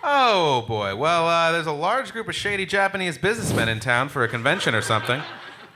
Oh 0.02 0.66
boy. 0.68 0.94
Well, 0.96 1.26
uh, 1.26 1.50
there's 1.50 1.66
a 1.66 1.72
large 1.72 2.12
group 2.12 2.28
of 2.28 2.34
shady 2.34 2.66
Japanese 2.66 3.16
businessmen 3.16 3.70
in 3.70 3.80
town 3.80 4.10
for 4.10 4.22
a 4.22 4.28
convention 4.28 4.74
or 4.74 4.82
something. 4.82 5.22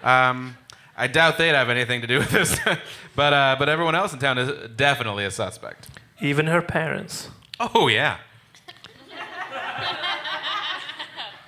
Um, 0.03 0.59
I 0.99 1.07
doubt 1.07 1.39
they'd 1.39 1.55
have 1.55 1.71
anything 1.71 2.03
to 2.03 2.07
do 2.07 2.19
with 2.19 2.31
this, 2.31 2.59
but 3.17 3.33
uh, 3.33 3.57
but 3.59 3.71
everyone 3.71 3.95
else 3.95 4.13
in 4.13 4.19
town 4.19 4.37
is 4.37 4.71
definitely 4.77 5.25
a 5.25 5.31
suspect. 5.31 5.89
Even 6.21 6.47
her 6.49 6.61
parents. 6.61 7.31
Oh 7.59 7.89
yeah. 7.89 8.19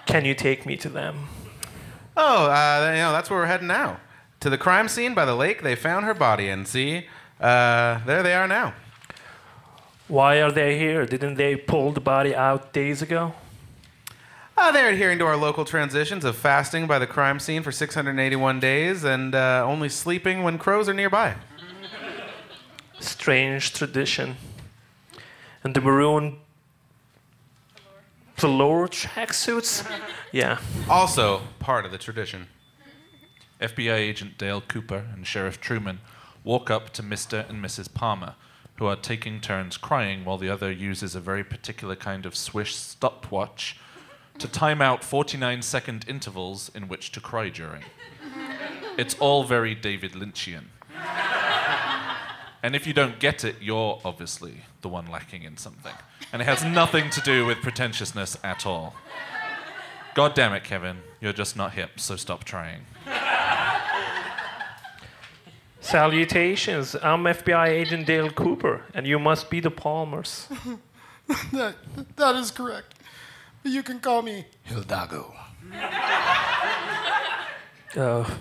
Can 0.06 0.24
you 0.24 0.34
take 0.34 0.64
me 0.64 0.76
to 0.78 0.88
them? 0.88 1.28
Oh, 2.16 2.46
uh, 2.46 2.92
you 2.94 3.02
know 3.02 3.12
that's 3.12 3.28
where 3.28 3.40
we're 3.40 3.46
heading 3.46 3.66
now. 3.66 4.00
To 4.40 4.48
the 4.48 4.56
crime 4.56 4.88
scene 4.88 5.12
by 5.12 5.26
the 5.26 5.34
lake, 5.34 5.62
they 5.62 5.74
found 5.74 6.06
her 6.06 6.14
body, 6.14 6.48
and 6.48 6.66
see, 6.66 7.08
uh, 7.40 8.04
there 8.04 8.22
they 8.22 8.34
are 8.34 8.48
now. 8.48 8.74
Why 10.08 10.40
are 10.40 10.52
they 10.52 10.78
here? 10.78 11.04
Didn't 11.04 11.34
they 11.34 11.56
pull 11.56 11.92
the 11.92 12.00
body 12.00 12.34
out 12.34 12.72
days 12.72 13.02
ago? 13.02 13.34
Uh, 14.56 14.72
they're 14.72 14.90
adhering 14.90 15.18
to 15.18 15.26
our 15.26 15.36
local 15.36 15.64
transitions 15.64 16.24
of 16.24 16.34
fasting 16.36 16.86
by 16.86 16.98
the 16.98 17.06
crime 17.06 17.38
scene 17.38 17.62
for 17.62 17.70
681 17.70 18.58
days 18.58 19.04
and 19.04 19.34
uh, 19.34 19.62
only 19.66 19.88
sleeping 19.88 20.42
when 20.42 20.56
crows 20.56 20.88
are 20.88 20.94
nearby. 20.94 21.34
Strange 23.00 23.74
tradition. 23.74 24.36
And 25.62 25.74
the 25.74 25.80
maroon 25.82 26.38
velour 28.36 28.88
tracksuits? 28.88 29.86
Yeah. 30.32 30.58
Also 30.88 31.42
part 31.58 31.84
of 31.84 31.90
the 31.90 31.98
tradition. 31.98 32.46
FBI 33.60 33.94
agent 33.94 34.38
Dale 34.38 34.62
Cooper 34.62 35.04
and 35.12 35.26
Sheriff 35.26 35.60
Truman 35.60 36.00
walk 36.46 36.70
up 36.70 36.90
to 36.90 37.02
Mr. 37.02 37.46
and 37.50 37.62
Mrs. 37.62 37.92
Palmer, 37.92 38.36
who 38.76 38.86
are 38.86 38.94
taking 38.94 39.40
turns 39.40 39.76
crying 39.76 40.24
while 40.24 40.38
the 40.38 40.48
other 40.48 40.70
uses 40.70 41.16
a 41.16 41.20
very 41.20 41.42
particular 41.42 41.96
kind 41.96 42.24
of 42.24 42.36
swish 42.36 42.76
stopwatch 42.76 43.76
to 44.38 44.46
time 44.46 44.80
out 44.80 45.02
49 45.02 45.60
second 45.62 46.04
intervals 46.06 46.70
in 46.72 46.86
which 46.86 47.10
to 47.12 47.20
cry 47.20 47.48
during. 47.48 47.82
It's 48.96 49.16
all 49.18 49.42
very 49.42 49.74
David 49.74 50.12
Lynchian. 50.12 50.66
And 52.62 52.76
if 52.76 52.86
you 52.86 52.92
don't 52.92 53.18
get 53.18 53.44
it, 53.44 53.56
you're 53.60 54.00
obviously 54.04 54.62
the 54.82 54.88
one 54.88 55.06
lacking 55.06 55.42
in 55.42 55.56
something. 55.56 55.94
And 56.32 56.40
it 56.40 56.44
has 56.44 56.64
nothing 56.64 57.10
to 57.10 57.20
do 57.22 57.44
with 57.44 57.58
pretentiousness 57.58 58.38
at 58.44 58.64
all. 58.64 58.94
God 60.14 60.34
damn 60.34 60.52
it, 60.52 60.62
Kevin. 60.62 60.98
You're 61.20 61.32
just 61.32 61.56
not 61.56 61.72
hip, 61.72 61.98
so 61.98 62.14
stop 62.14 62.44
trying. 62.44 62.82
Salutations. 65.86 66.96
I'm 67.00 67.22
FBI 67.22 67.68
agent 67.68 68.06
Dale 68.08 68.30
Cooper, 68.30 68.82
and 68.92 69.06
you 69.06 69.20
must 69.20 69.48
be 69.48 69.60
the 69.60 69.70
Palmers. 69.70 70.48
that, 71.52 71.76
that 72.16 72.34
is 72.34 72.50
correct. 72.50 72.96
You 73.62 73.84
can 73.84 74.00
call 74.00 74.22
me 74.22 74.46
Hildago. 74.68 75.32
Oh. 77.96 78.36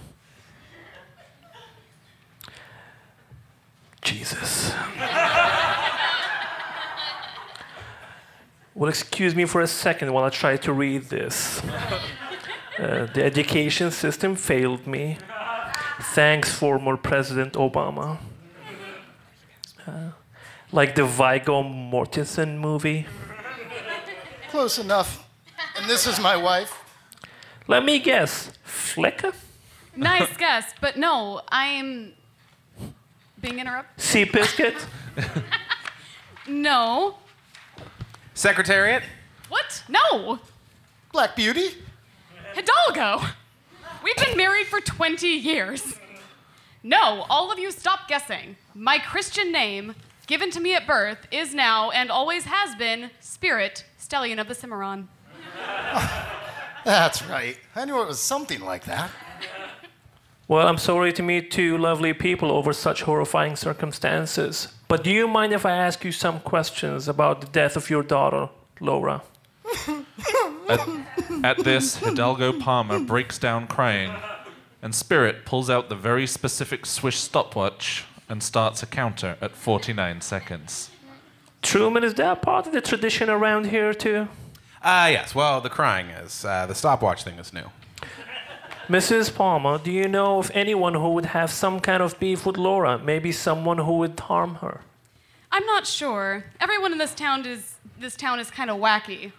Jesus. 4.02 4.74
well, 8.74 8.90
excuse 8.90 9.36
me 9.36 9.46
for 9.46 9.62
a 9.62 9.68
second 9.68 10.14
while 10.14 10.24
I 10.24 10.32
try 10.32 10.58
to 10.58 10.74
read 10.74 11.10
this. 11.10 11.62
Uh, 12.80 13.06
the 13.14 13.24
education 13.24 13.92
system 13.92 14.36
failed 14.36 14.88
me. 14.88 15.20
Thanks, 16.00 16.52
former 16.54 16.98
President 16.98 17.54
Obama. 17.54 18.18
Uh, 19.88 20.12
like 20.72 20.96
the 20.96 21.06
Viggo 21.06 21.64
Mortensen 21.64 22.58
movie. 22.58 23.06
Close 24.50 24.80
enough. 24.80 25.28
And 25.78 25.90
this 25.90 26.08
is 26.08 26.20
my 26.20 26.36
wife. 26.36 26.74
Let 27.68 27.84
me 27.84 28.00
guess. 28.00 28.52
Flicka? 28.66 29.34
Nice 29.96 30.36
guess, 30.38 30.74
but 30.82 30.98
no, 30.98 31.42
I'm 31.50 32.14
being 33.40 33.60
interrupted. 33.60 34.04
Seabiscuit? 34.04 34.76
No. 36.48 37.16
Secretariat? 38.34 39.04
What? 39.50 39.84
No. 39.88 40.40
Black 41.12 41.36
Beauty? 41.36 41.70
Hidalgo. 42.54 43.26
We've 44.06 44.16
been 44.18 44.38
married 44.38 44.68
for 44.68 44.80
20 44.80 45.28
years. 45.28 45.96
No, 46.84 47.26
all 47.28 47.52
of 47.52 47.58
you 47.58 47.72
stop 47.72 48.08
guessing. 48.08 48.56
My 48.76 49.00
Christian 49.00 49.52
name, 49.52 49.96
given 50.28 50.52
to 50.52 50.60
me 50.60 50.76
at 50.76 50.86
birth, 50.86 51.26
is 51.32 51.56
now 51.56 51.90
and 51.90 52.12
always 52.12 52.44
has 52.44 52.76
been 52.76 53.10
Spirit, 53.20 53.84
Stallion 53.98 54.38
of 54.38 54.48
the 54.48 54.54
Cimarron. 54.54 55.10
That's 56.86 57.26
right. 57.26 57.58
I 57.76 57.86
knew 57.86 58.00
it 58.00 58.08
was 58.08 58.22
something 58.22 58.62
like 58.62 58.86
that. 58.86 59.10
Well, 60.48 60.68
I'm 60.68 60.78
sorry 60.78 61.12
to 61.14 61.24
meet 61.24 61.50
two 61.50 61.76
lovely 61.76 62.14
people 62.14 62.52
over 62.52 62.74
such 62.74 63.02
horrifying 63.02 63.56
circumstances. 63.56 64.68
But 64.88 65.04
do 65.04 65.10
you 65.10 65.28
mind 65.28 65.52
if 65.52 65.66
I 65.66 65.72
ask 65.72 66.06
you 66.06 66.12
some 66.12 66.42
questions 66.42 67.08
about 67.08 67.42
the 67.42 67.48
death 67.48 67.76
of 67.76 67.90
your 67.90 68.04
daughter, 68.04 68.50
Laura? 68.80 69.24
At, 70.68 70.80
at 71.44 71.64
this, 71.64 71.98
Hidalgo 71.98 72.60
Palmer 72.60 73.00
breaks 73.00 73.38
down 73.38 73.68
crying, 73.68 74.12
and 74.82 74.94
Spirit 74.94 75.46
pulls 75.46 75.70
out 75.70 75.90
the 75.90 75.96
very 75.96 76.28
specific 76.28 76.86
swish 76.86 77.18
stopwatch 77.18 78.06
and 78.28 78.42
starts 78.42 78.82
a 78.82 78.86
counter 78.86 79.38
at 79.42 79.52
49 79.52 80.22
seconds. 80.22 80.90
Truman, 81.62 82.04
is 82.04 82.14
that 82.16 82.42
part 82.42 82.68
of 82.68 82.74
the 82.74 82.82
tradition 82.82 83.30
around 83.30 83.68
here 83.68 83.94
too? 83.94 84.28
Uh, 84.82 85.10
yes. 85.12 85.34
Well, 85.34 85.62
the 85.62 85.70
crying 85.70 86.08
is. 86.10 86.46
Uh, 86.46 86.66
the 86.68 86.76
stopwatch 86.76 87.24
thing 87.24 87.40
is 87.40 87.52
new. 87.54 87.70
Mrs. 88.88 89.34
Palmer, 89.34 89.80
do 89.80 89.92
you 89.92 90.08
know 90.08 90.38
of 90.38 90.52
anyone 90.54 90.94
who 90.94 91.10
would 91.10 91.26
have 91.26 91.50
some 91.50 91.80
kind 91.80 92.04
of 92.04 92.20
beef 92.20 92.46
with 92.46 92.56
Laura? 92.58 93.00
Maybe 93.00 93.32
someone 93.32 93.80
who 93.80 93.98
would 93.98 94.20
harm 94.20 94.56
her? 94.56 94.82
I'm 95.52 95.66
not 95.66 95.88
sure. 95.88 96.46
Everyone 96.60 96.92
in 96.92 97.00
this 97.00 97.16
town 97.16 97.46
is 97.48 97.76
this 98.00 98.16
town 98.16 98.40
is 98.40 98.52
kind 98.52 98.70
of 98.70 98.78
wacky. 98.78 99.32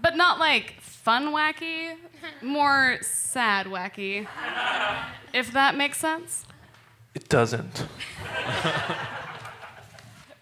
But 0.00 0.16
not 0.16 0.38
like 0.38 0.80
fun 0.80 1.28
wacky, 1.28 1.96
more 2.42 2.98
sad 3.02 3.66
wacky. 3.66 4.26
If 5.32 5.52
that 5.52 5.76
makes 5.76 5.98
sense. 5.98 6.44
It 7.14 7.28
doesn't. 7.28 7.86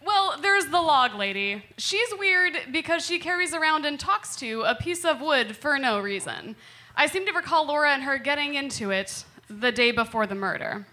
Well, 0.04 0.38
there's 0.40 0.66
the 0.66 0.80
log 0.82 1.14
lady. 1.14 1.64
She's 1.78 2.08
weird 2.18 2.58
because 2.70 3.06
she 3.06 3.18
carries 3.18 3.54
around 3.54 3.87
and 3.87 3.99
talks 3.99 4.37
to 4.37 4.62
a 4.62 4.75
piece 4.75 5.04
of 5.04 5.20
wood 5.20 5.56
for 5.56 5.78
no 5.78 5.99
reason. 5.99 6.56
I 6.94 7.06
seem 7.06 7.25
to 7.26 7.32
recall 7.32 7.66
Laura 7.66 7.90
and 7.90 8.02
her 8.02 8.18
getting 8.18 8.54
into 8.54 8.90
it 8.90 9.25
the 9.49 9.73
day 9.73 9.92
before 9.92 10.26
the 10.26 10.34
murder. 10.34 10.87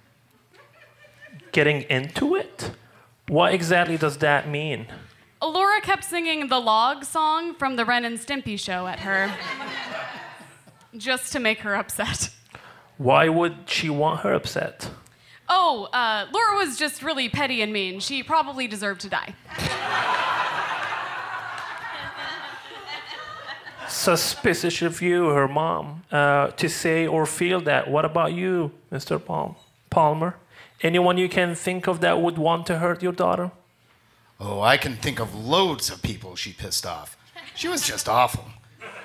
Getting 1.51 1.82
into 1.84 2.36
it? 2.36 2.72
What 3.27 3.53
exactly 3.53 3.98
does 3.98 4.18
that 4.20 4.48
mean? 4.48 4.88
Laura 5.41 5.81
kept 5.81 6.03
singing 6.03 6.48
the 6.48 6.60
log 6.60 7.03
song 7.03 7.55
from 7.55 7.75
the 7.75 7.86
Ren 7.86 8.05
and 8.05 8.17
Stimpy 8.19 8.60
show 8.60 8.88
at 8.88 9.00
her. 9.00 9.33
just 10.98 11.31
to 11.33 11.39
make 11.39 11.60
her 11.60 11.75
upset. 11.75 12.29
Why 12.98 13.29
would 13.29 13.55
she 13.65 13.89
want 13.89 14.21
her 14.21 14.33
upset? 14.33 14.89
Oh, 15.50 15.89
uh, 15.91 16.27
Laura 16.31 16.57
was 16.57 16.77
just 16.77 17.01
really 17.01 17.27
petty 17.27 17.62
and 17.62 17.74
mean. 17.74 18.00
She 18.00 18.24
probably 18.24 18.67
deserved 18.67 19.01
to 19.01 19.10
die. 19.10 19.36
suspicious 23.88 24.81
of 24.81 25.01
you, 25.01 25.27
her 25.29 25.48
mom, 25.48 26.03
uh, 26.12 26.48
to 26.51 26.69
say 26.69 27.05
or 27.05 27.25
feel 27.25 27.60
that. 27.62 27.89
What 27.89 28.05
about 28.05 28.33
you, 28.33 28.71
Mr. 28.91 29.24
Palm- 29.24 29.55
Palmer? 29.89 30.36
Anyone 30.81 31.17
you 31.17 31.29
can 31.29 31.53
think 31.55 31.88
of 31.88 32.00
that 32.01 32.21
would 32.21 32.38
want 32.38 32.65
to 32.67 32.77
hurt 32.79 33.03
your 33.03 33.12
daughter? 33.12 33.51
Oh, 34.43 34.60
I 34.60 34.77
can 34.77 34.95
think 34.95 35.19
of 35.19 35.36
loads 35.36 35.91
of 35.91 36.01
people 36.01 36.36
she 36.36 36.51
pissed 36.51 36.83
off. 36.83 37.15
She 37.53 37.67
was 37.67 37.86
just 37.86 38.10
awful. 38.10 38.43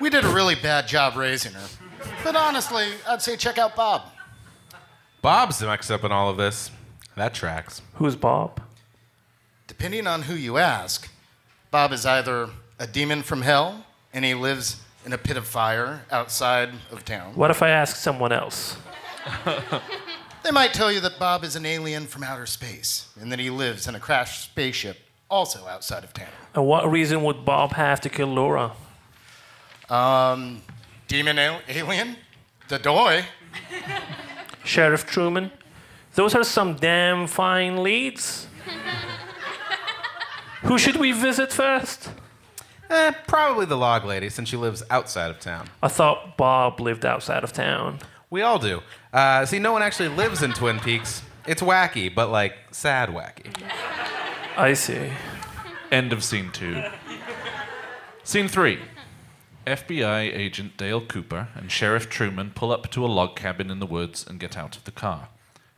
We 0.01 0.09
did 0.09 0.25
a 0.25 0.29
really 0.29 0.55
bad 0.55 0.87
job 0.87 1.15
raising 1.15 1.53
her. 1.53 1.67
But 2.23 2.35
honestly, 2.35 2.87
I'd 3.07 3.21
say 3.21 3.37
check 3.37 3.59
out 3.59 3.75
Bob. 3.75 4.01
Bob's 5.21 5.61
mixed 5.61 5.91
up 5.91 6.03
in 6.03 6.11
all 6.11 6.31
of 6.31 6.37
this. 6.37 6.71
That 7.15 7.35
tracks. 7.35 7.83
Who's 7.95 8.15
Bob? 8.15 8.61
Depending 9.67 10.07
on 10.07 10.23
who 10.23 10.33
you 10.33 10.57
ask, 10.57 11.07
Bob 11.69 11.91
is 11.91 12.03
either 12.03 12.49
a 12.79 12.87
demon 12.87 13.21
from 13.21 13.43
hell 13.43 13.85
and 14.13 14.25
he 14.25 14.33
lives 14.33 14.81
in 15.05 15.13
a 15.13 15.19
pit 15.19 15.37
of 15.37 15.45
fire 15.45 16.01
outside 16.11 16.69
of 16.91 17.05
town. 17.05 17.35
What 17.35 17.51
if 17.51 17.61
I 17.61 17.69
ask 17.69 17.95
someone 17.97 18.31
else? 18.31 18.75
They 20.43 20.51
might 20.51 20.73
tell 20.73 20.91
you 20.91 20.99
that 21.01 21.19
Bob 21.19 21.43
is 21.43 21.55
an 21.55 21.65
alien 21.65 22.07
from 22.07 22.23
outer 22.23 22.47
space 22.47 23.09
and 23.19 23.31
that 23.31 23.39
he 23.39 23.51
lives 23.51 23.87
in 23.87 23.93
a 23.93 23.99
crashed 23.99 24.43
spaceship 24.43 24.97
also 25.29 25.65
outside 25.67 26.03
of 26.03 26.13
town. 26.13 26.29
And 26.53 26.65
what 26.65 26.89
reason 26.89 27.23
would 27.23 27.45
Bob 27.45 27.73
have 27.73 28.01
to 28.01 28.09
kill 28.09 28.27
Laura? 28.27 28.71
Um, 29.89 30.61
demon 31.07 31.39
al- 31.39 31.61
alien? 31.67 32.17
The 32.67 32.79
doy? 32.79 33.25
Sheriff 34.63 35.05
Truman? 35.05 35.51
Those 36.15 36.35
are 36.35 36.43
some 36.43 36.75
damn 36.75 37.27
fine 37.27 37.83
leads. 37.83 38.47
Who 40.63 40.77
should 40.77 40.97
we 40.97 41.11
visit 41.11 41.53
first? 41.53 42.09
Eh, 42.89 43.11
probably 43.27 43.65
the 43.65 43.77
log 43.77 44.05
lady, 44.05 44.29
since 44.29 44.49
she 44.49 44.57
lives 44.57 44.81
outside 44.89 45.29
of 45.29 45.39
town. 45.39 45.69
I 45.83 45.87
thought 45.89 46.37
Bob 46.37 46.79
lived 46.79 47.05
outside 47.05 47.43
of 47.43 47.53
town. 47.53 47.99
We 48.29 48.41
all 48.41 48.59
do. 48.59 48.81
Uh, 49.13 49.45
see, 49.45 49.59
no 49.59 49.71
one 49.71 49.81
actually 49.81 50.09
lives 50.09 50.41
in 50.41 50.53
Twin 50.53 50.79
Peaks. 50.79 51.21
It's 51.45 51.61
wacky, 51.61 52.13
but 52.13 52.29
like 52.29 52.53
sad 52.71 53.09
wacky. 53.09 53.53
I 54.57 54.73
see. 54.73 55.11
End 55.91 56.11
of 56.11 56.23
scene 56.23 56.49
two. 56.51 56.83
Scene 58.23 58.47
three. 58.47 58.79
FBI 59.67 60.35
agent 60.35 60.77
Dale 60.77 60.99
Cooper 60.99 61.49
and 61.53 61.71
Sheriff 61.71 62.09
Truman 62.09 62.53
pull 62.55 62.71
up 62.71 62.89
to 62.89 63.05
a 63.05 63.07
log 63.07 63.35
cabin 63.35 63.69
in 63.69 63.77
the 63.77 63.85
woods 63.85 64.25
and 64.27 64.39
get 64.39 64.57
out 64.57 64.75
of 64.75 64.83
the 64.85 64.91
car. 64.91 65.29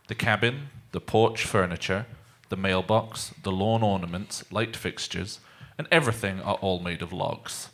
The 0.07 0.15
cabin, 0.15 0.69
the 0.93 1.01
porch 1.01 1.43
furniture, 1.43 2.05
the 2.47 2.55
mailbox, 2.55 3.33
the 3.43 3.51
lawn 3.51 3.83
ornaments, 3.83 4.49
light 4.49 4.77
fixtures, 4.77 5.41
and 5.77 5.85
everything 5.91 6.39
are 6.39 6.55
all 6.61 6.79
made 6.79 7.01
of 7.01 7.11
logs. 7.11 7.71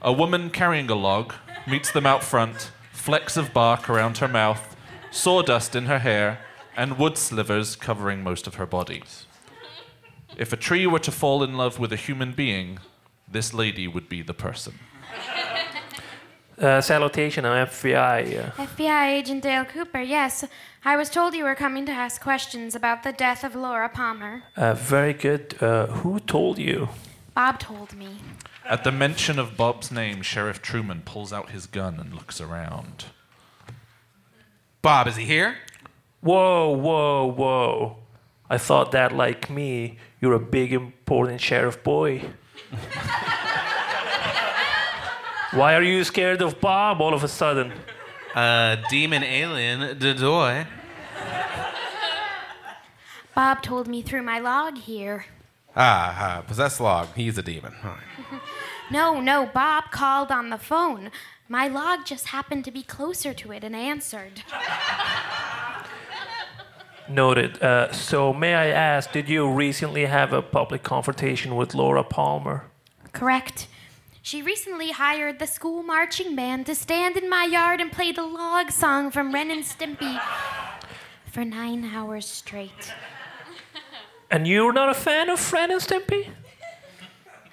A 0.00 0.10
woman 0.10 0.48
carrying 0.48 0.88
a 0.88 0.94
log 0.94 1.34
meets 1.66 1.90
them 1.90 2.06
out 2.06 2.24
front, 2.24 2.70
flecks 2.92 3.36
of 3.36 3.52
bark 3.52 3.90
around 3.90 4.16
her 4.18 4.28
mouth, 4.28 4.74
sawdust 5.10 5.76
in 5.76 5.84
her 5.84 5.98
hair, 5.98 6.38
and 6.74 6.98
wood 6.98 7.18
slivers 7.18 7.76
covering 7.76 8.22
most 8.22 8.46
of 8.46 8.54
her 8.54 8.66
body. 8.66 9.02
If 10.36 10.52
a 10.52 10.56
tree 10.56 10.86
were 10.86 10.98
to 11.00 11.10
fall 11.12 11.42
in 11.42 11.56
love 11.56 11.78
with 11.78 11.92
a 11.92 11.96
human 11.96 12.32
being, 12.32 12.78
this 13.30 13.54
lady 13.54 13.86
would 13.88 14.08
be 14.08 14.22
the 14.22 14.34
person. 14.34 14.74
Uh, 16.58 16.80
salutation, 16.80 17.44
I'm 17.44 17.66
FBI. 17.66 18.48
Uh, 18.58 18.66
FBI 18.66 19.08
agent 19.10 19.42
Dale 19.42 19.64
Cooper, 19.64 20.00
yes. 20.00 20.44
I 20.84 20.96
was 20.96 21.10
told 21.10 21.34
you 21.34 21.42
were 21.44 21.56
coming 21.56 21.84
to 21.86 21.92
ask 21.92 22.20
questions 22.22 22.76
about 22.76 23.02
the 23.02 23.12
death 23.12 23.42
of 23.42 23.56
Laura 23.56 23.88
Palmer. 23.88 24.44
uh, 24.56 24.74
very 24.74 25.12
good. 25.14 25.56
Uh, 25.60 25.86
who 25.86 26.20
told 26.20 26.58
you? 26.58 26.90
Bob 27.34 27.58
told 27.58 27.96
me. 27.96 28.18
At 28.64 28.84
the 28.84 28.92
mention 28.92 29.38
of 29.40 29.56
Bob's 29.56 29.90
name, 29.90 30.22
Sheriff 30.22 30.62
Truman 30.62 31.02
pulls 31.04 31.32
out 31.32 31.50
his 31.50 31.66
gun 31.66 31.98
and 31.98 32.14
looks 32.14 32.40
around. 32.40 33.06
Bob, 34.80 35.08
is 35.08 35.16
he 35.16 35.24
here? 35.24 35.56
Whoa, 36.20 36.70
whoa, 36.70 37.26
whoa. 37.26 37.96
I 38.48 38.58
thought 38.58 38.92
that, 38.92 39.12
like 39.12 39.50
me, 39.50 39.98
you're 40.24 40.32
a 40.32 40.40
big, 40.40 40.72
important 40.72 41.38
sheriff 41.38 41.84
boy. 41.84 42.22
Why 45.52 45.74
are 45.74 45.82
you 45.82 46.02
scared 46.02 46.40
of 46.40 46.62
Bob 46.62 47.02
all 47.02 47.12
of 47.12 47.22
a 47.22 47.28
sudden? 47.28 47.74
Uh, 48.34 48.76
demon 48.88 49.22
alien, 49.22 49.98
Dodoy. 49.98 50.66
Bob 53.34 53.60
told 53.60 53.86
me 53.86 54.00
through 54.00 54.22
my 54.22 54.38
log 54.38 54.78
here. 54.78 55.26
Ah, 55.76 56.16
ah, 56.18 56.40
possessed 56.40 56.80
log. 56.80 57.08
He's 57.14 57.36
a 57.36 57.42
demon. 57.42 57.74
All 57.84 57.90
right. 57.90 58.40
No, 58.90 59.20
no, 59.20 59.44
Bob 59.44 59.90
called 59.90 60.32
on 60.32 60.48
the 60.48 60.56
phone. 60.56 61.10
My 61.50 61.68
log 61.68 62.06
just 62.06 62.28
happened 62.28 62.64
to 62.64 62.70
be 62.70 62.82
closer 62.82 63.34
to 63.34 63.52
it 63.52 63.62
and 63.62 63.76
answered. 63.76 64.42
Noted. 67.08 67.62
Uh, 67.62 67.92
so, 67.92 68.32
may 68.32 68.54
I 68.54 68.68
ask, 68.68 69.12
did 69.12 69.28
you 69.28 69.50
recently 69.50 70.06
have 70.06 70.32
a 70.32 70.40
public 70.40 70.82
confrontation 70.82 71.54
with 71.54 71.74
Laura 71.74 72.02
Palmer? 72.02 72.64
Correct. 73.12 73.68
She 74.22 74.40
recently 74.40 74.90
hired 74.90 75.38
the 75.38 75.46
school 75.46 75.82
marching 75.82 76.34
band 76.34 76.64
to 76.66 76.74
stand 76.74 77.18
in 77.18 77.28
my 77.28 77.44
yard 77.44 77.80
and 77.80 77.92
play 77.92 78.10
the 78.10 78.22
log 78.22 78.70
song 78.70 79.10
from 79.10 79.34
Ren 79.34 79.50
and 79.50 79.62
Stimpy 79.62 80.18
for 81.26 81.44
nine 81.44 81.84
hours 81.84 82.26
straight. 82.26 82.94
And 84.30 84.48
you're 84.48 84.72
not 84.72 84.88
a 84.88 84.94
fan 84.94 85.28
of 85.28 85.52
Ren 85.52 85.70
and 85.70 85.80
Stimpy? 85.80 86.30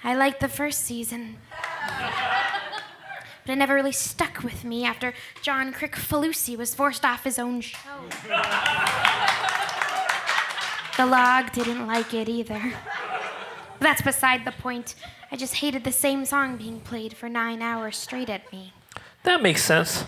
I 0.02 0.14
liked 0.14 0.40
the 0.40 0.48
first 0.48 0.84
season. 0.84 1.36
But 3.44 3.52
it 3.52 3.56
never 3.56 3.74
really 3.74 3.92
stuck 3.92 4.42
with 4.42 4.64
me 4.64 4.84
after 4.84 5.12
John 5.42 5.72
Kricfalusi 5.72 6.56
was 6.56 6.74
forced 6.74 7.04
off 7.04 7.24
his 7.24 7.38
own 7.38 7.60
show. 7.60 7.78
The 10.96 11.06
log 11.06 11.52
didn't 11.52 11.86
like 11.86 12.12
it 12.12 12.28
either. 12.28 12.60
But 13.78 13.80
that's 13.80 14.02
beside 14.02 14.44
the 14.44 14.52
point. 14.52 14.94
I 15.30 15.36
just 15.36 15.54
hated 15.54 15.84
the 15.84 15.92
same 15.92 16.24
song 16.24 16.56
being 16.56 16.80
played 16.80 17.14
for 17.14 17.28
nine 17.28 17.62
hours 17.62 17.96
straight 17.96 18.28
at 18.28 18.52
me. 18.52 18.72
That 19.22 19.40
makes 19.42 19.62
sense. 19.64 20.04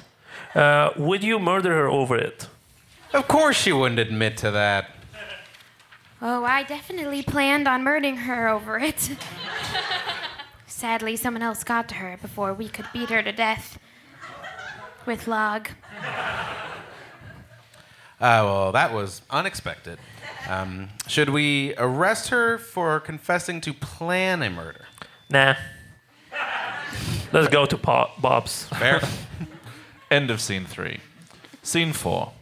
Uh, 0.55 0.91
would 0.97 1.25
you 1.25 1.39
murder 1.39 1.71
her 1.71 1.89
over 1.89 2.17
it? 2.17 2.49
Of 3.13 3.27
course 3.29 3.57
she 3.57 3.73
wouldn't 3.73 3.99
admit 3.99 4.37
to 4.39 4.51
that. 4.51 4.91
Oh, 6.21 6.45
I 6.45 6.63
definitely 6.63 7.23
planned 7.23 7.67
on 7.67 7.83
murdering 7.83 8.17
her 8.17 8.49
over 8.49 8.79
it. 8.79 9.17
Sadly, 10.67 11.17
someone 11.17 11.43
else 11.43 11.65
got 11.65 11.89
to 11.91 11.95
her 11.97 12.19
before 12.21 12.53
we 12.53 12.69
could 12.69 12.87
beat 12.93 13.11
her 13.11 13.23
to 13.23 13.33
death. 13.33 13.79
With 15.07 15.27
log. 15.27 15.69
Uh, 18.21 18.41
well, 18.43 18.73
that 18.73 18.93
was 18.93 19.23
unexpected. 19.31 19.99
Um, 20.49 20.91
should 21.07 21.31
we 21.31 21.75
arrest 21.77 22.29
her 22.29 22.59
for 22.59 23.01
confessing 23.01 23.61
to 23.63 23.73
plan 23.73 24.43
a 24.43 24.51
murder? 24.51 24.85
Nah. 25.31 25.55
Let's 27.33 27.49
go 27.49 27.67
to 27.67 27.77
po- 27.77 28.11
Bob's. 28.19 28.65
Fair. 28.69 29.01
End 30.11 30.31
of 30.31 30.41
scene 30.41 30.65
three. 30.67 31.01
Scene 31.63 31.93
four. 31.93 32.33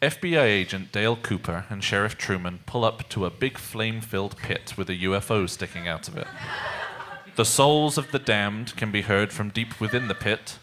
FBI 0.00 0.42
agent 0.42 0.92
Dale 0.92 1.16
Cooper 1.16 1.64
and 1.70 1.82
Sheriff 1.82 2.16
Truman 2.16 2.60
pull 2.66 2.84
up 2.84 3.08
to 3.10 3.24
a 3.24 3.30
big 3.30 3.58
flame 3.58 4.00
filled 4.00 4.36
pit 4.36 4.74
with 4.76 4.88
a 4.90 4.96
UFO 4.96 5.48
sticking 5.48 5.88
out 5.88 6.08
of 6.08 6.16
it. 6.16 6.26
The 7.36 7.44
souls 7.44 7.98
of 7.98 8.12
the 8.12 8.18
damned 8.18 8.76
can 8.76 8.92
be 8.92 9.02
heard 9.02 9.32
from 9.32 9.48
deep 9.50 9.80
within 9.80 10.08
the 10.08 10.14
pit, 10.14 10.58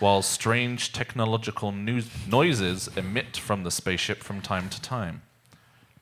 while 0.00 0.22
strange 0.22 0.92
technological 0.92 1.72
news- 1.72 2.08
noises 2.26 2.88
emit 2.96 3.36
from 3.36 3.62
the 3.62 3.70
spaceship 3.70 4.22
from 4.24 4.40
time 4.40 4.68
to 4.70 4.80
time. 4.82 5.22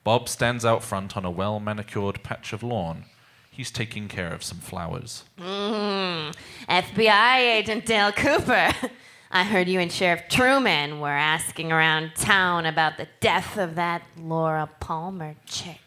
Bob 0.05 0.29
stands 0.29 0.63
out 0.63 0.83
front 0.83 1.17
on 1.17 1.25
a 1.25 1.31
well 1.31 1.59
manicured 1.59 2.23
patch 2.23 2.53
of 2.53 2.61
lawn. 2.63 3.05
He's 3.49 3.71
taking 3.71 4.07
care 4.07 4.31
of 4.33 4.43
some 4.43 4.59
flowers. 4.59 5.23
Mm, 5.39 6.33
FBI 6.69 7.37
agent 7.39 7.85
Dale 7.85 8.11
Cooper. 8.11 8.71
I 9.31 9.43
heard 9.43 9.67
you 9.67 9.79
and 9.79 9.91
Sheriff 9.91 10.23
Truman 10.29 10.99
were 10.99 11.09
asking 11.09 11.71
around 11.71 12.11
town 12.15 12.65
about 12.67 12.97
the 12.97 13.07
death 13.19 13.57
of 13.57 13.75
that 13.75 14.03
Laura 14.17 14.69
Palmer 14.79 15.35
chick. 15.47 15.79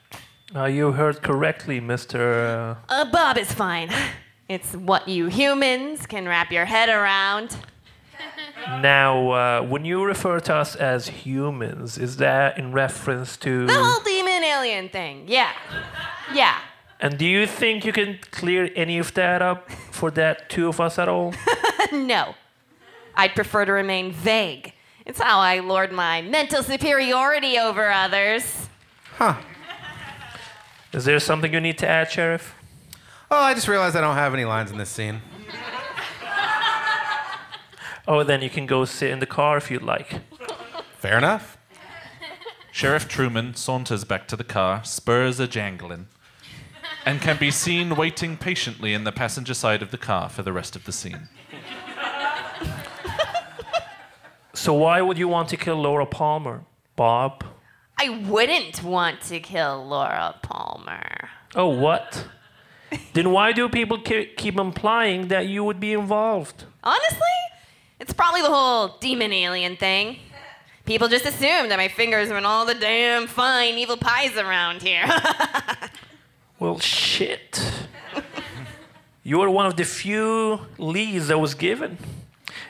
Uh, 0.55 0.65
you 0.65 0.93
heard 0.93 1.23
correctly, 1.23 1.81
Mr. 1.81 2.75
Uh, 2.75 2.75
Uh, 2.89 3.05
Bob 3.11 3.39
is 3.39 3.53
fine. 3.53 3.91
It's 4.49 4.73
what 4.73 5.07
you 5.09 5.27
humans 5.27 6.07
can 6.07 6.27
wrap 6.27 6.51
your 6.51 6.65
head 6.65 6.89
around. 6.89 7.55
now, 8.81 9.31
uh, 9.31 9.63
when 9.63 9.85
you 9.85 10.03
refer 10.03 10.41
to 10.41 10.55
us 10.55 10.75
as 10.75 11.09
humans, 11.09 11.99
is 11.99 12.17
that 12.17 12.57
in 12.59 12.73
reference 12.73 13.37
to. 13.39 13.67
The 13.67 13.75
whole 13.75 14.01
demon 14.39 14.57
alien 14.57 14.89
thing. 14.89 15.25
Yeah. 15.27 15.53
Yeah. 16.33 16.59
And 17.01 17.19
do 17.19 17.25
you 17.25 17.47
think 17.47 17.85
you 17.85 17.93
can 17.93 18.19
clear 18.31 18.71
any 18.75 18.99
of 18.99 19.15
that 19.15 19.43
up 19.43 19.71
for 19.71 20.11
that 20.13 20.49
two 20.51 20.69
of 20.69 20.81
us 20.81 20.99
at 20.99 21.09
all? 21.09 21.35
no. 21.93 22.35
I'd 23.15 23.35
prefer 23.35 23.65
to 23.65 23.73
remain 23.73 24.13
vague. 24.13 24.73
It's 25.07 25.21
how 25.21 25.41
I 25.41 25.61
lord 25.61 25.93
my 25.93 26.23
mental 26.23 26.63
superiority 26.63 27.59
over 27.59 27.91
others. 27.91 28.69
Huh. 29.17 29.37
Is 30.93 31.05
there 31.05 31.21
something 31.21 31.53
you 31.53 31.61
need 31.61 31.79
to 31.79 31.89
add, 31.89 32.11
Sheriff? 32.11 32.55
Oh, 33.31 33.39
I 33.39 33.55
just 33.55 33.69
realized 33.69 33.97
I 33.97 34.01
don't 34.01 34.17
have 34.17 34.35
any 34.35 34.45
lines 34.45 34.71
in 34.71 34.79
this 34.79 34.89
scene. 34.89 35.21
Oh, 38.07 38.23
then 38.23 38.41
you 38.41 38.49
can 38.49 38.65
go 38.65 38.87
sit 38.87 39.11
in 39.11 39.19
the 39.19 39.27
car 39.27 39.59
if 39.59 39.71
you'd 39.71 39.83
like. 39.83 40.21
Fair 40.97 41.19
enough. 41.19 41.58
Sheriff 42.79 43.09
Truman 43.09 43.57
saunters 43.57 44.05
back 44.05 44.29
to 44.29 44.37
the 44.37 44.45
car, 44.45 44.85
spurs 44.85 45.41
a 45.41 45.49
jangling, 45.49 46.07
and 47.05 47.21
can 47.21 47.37
be 47.37 47.51
seen 47.51 47.97
waiting 47.97 48.37
patiently 48.37 48.95
in 48.95 49.03
the 49.03 49.11
passenger 49.11 49.53
side 49.53 49.83
of 49.83 49.91
the 49.91 49.99
car 49.99 50.29
for 50.29 50.45
the 50.45 50.53
rest 50.53 50.77
of 50.77 50.85
the 50.85 50.93
scene. 50.93 51.29
So 54.55 54.75
why 54.75 55.01
would 55.01 55.19
you 55.19 55.27
want 55.27 55.49
to 55.49 55.57
kill 55.57 55.75
Laura 55.75 56.07
Palmer, 56.07 56.67
Bob? 56.95 57.43
I 57.99 58.11
wouldn't 58.11 58.81
want 58.85 59.23
to 59.23 59.41
kill 59.41 59.85
Laura 59.85 60.37
Palmer. 60.41 61.31
Oh, 61.57 61.67
what? 61.67 62.29
then 63.13 63.33
why 63.33 63.51
do 63.51 63.69
people 63.69 63.99
ke- 63.99 64.37
keep 64.37 64.57
implying 64.57 65.27
that 65.27 65.49
you 65.49 65.65
would 65.65 65.81
be 65.81 65.95
involved? 65.95 66.63
Honestly, 66.85 67.39
it's 67.99 68.13
probably 68.13 68.43
the 68.43 68.51
whole 68.51 68.99
demon 69.01 69.33
alien 69.33 69.77
thing. 69.77 70.19
People 70.89 71.09
just 71.09 71.27
assume 71.27 71.69
that 71.69 71.77
my 71.77 71.89
fingers 71.89 72.31
are 72.31 72.39
in 72.39 72.47
all 72.47 72.65
the 72.65 72.75
damn 72.75 73.27
fine 73.27 73.77
evil 73.77 73.99
pies 73.99 74.37
around 74.37 74.83
here. 74.83 75.05
Well, 76.61 76.81
shit. 76.81 77.63
you 79.23 79.41
are 79.43 79.49
one 79.49 79.67
of 79.67 79.77
the 79.77 79.85
few 79.85 80.63
leads 80.77 81.29
that 81.29 81.39
was 81.39 81.55
given. 81.55 81.99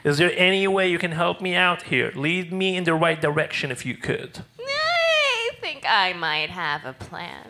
Is 0.04 0.18
there 0.18 0.30
any 0.36 0.68
way 0.68 0.90
you 0.90 0.98
can 0.98 1.12
help 1.12 1.40
me 1.40 1.54
out 1.54 1.84
here? 1.84 2.12
Lead 2.14 2.52
me 2.52 2.76
in 2.76 2.84
the 2.84 2.92
right 2.92 3.18
direction 3.18 3.70
if 3.70 3.86
you 3.86 3.94
could. 3.94 4.44
I 4.60 5.50
think 5.62 5.86
I 5.88 6.12
might 6.12 6.50
have 6.50 6.84
a 6.84 6.92
plan. 6.92 7.46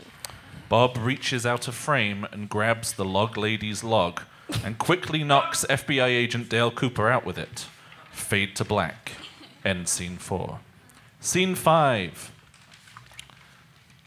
Bob 0.69 0.97
reaches 0.97 1.45
out 1.45 1.67
a 1.67 1.73
frame 1.73 2.25
and 2.31 2.49
grabs 2.49 2.93
the 2.93 3.05
log 3.05 3.37
lady's 3.37 3.83
log 3.83 4.23
and 4.65 4.79
quickly 4.79 5.25
knocks 5.25 5.65
FBI 5.69 6.07
agent 6.07 6.49
Dale 6.49 6.71
Cooper 6.71 7.09
out 7.09 7.27
with 7.27 7.37
it. 7.37 7.67
Fade 8.13 8.55
to 8.55 8.65
black. 8.65 9.11
End 9.65 9.89
scene 9.89 10.17
four. 10.17 10.61
Scene 11.21 11.55
five. 11.55 12.33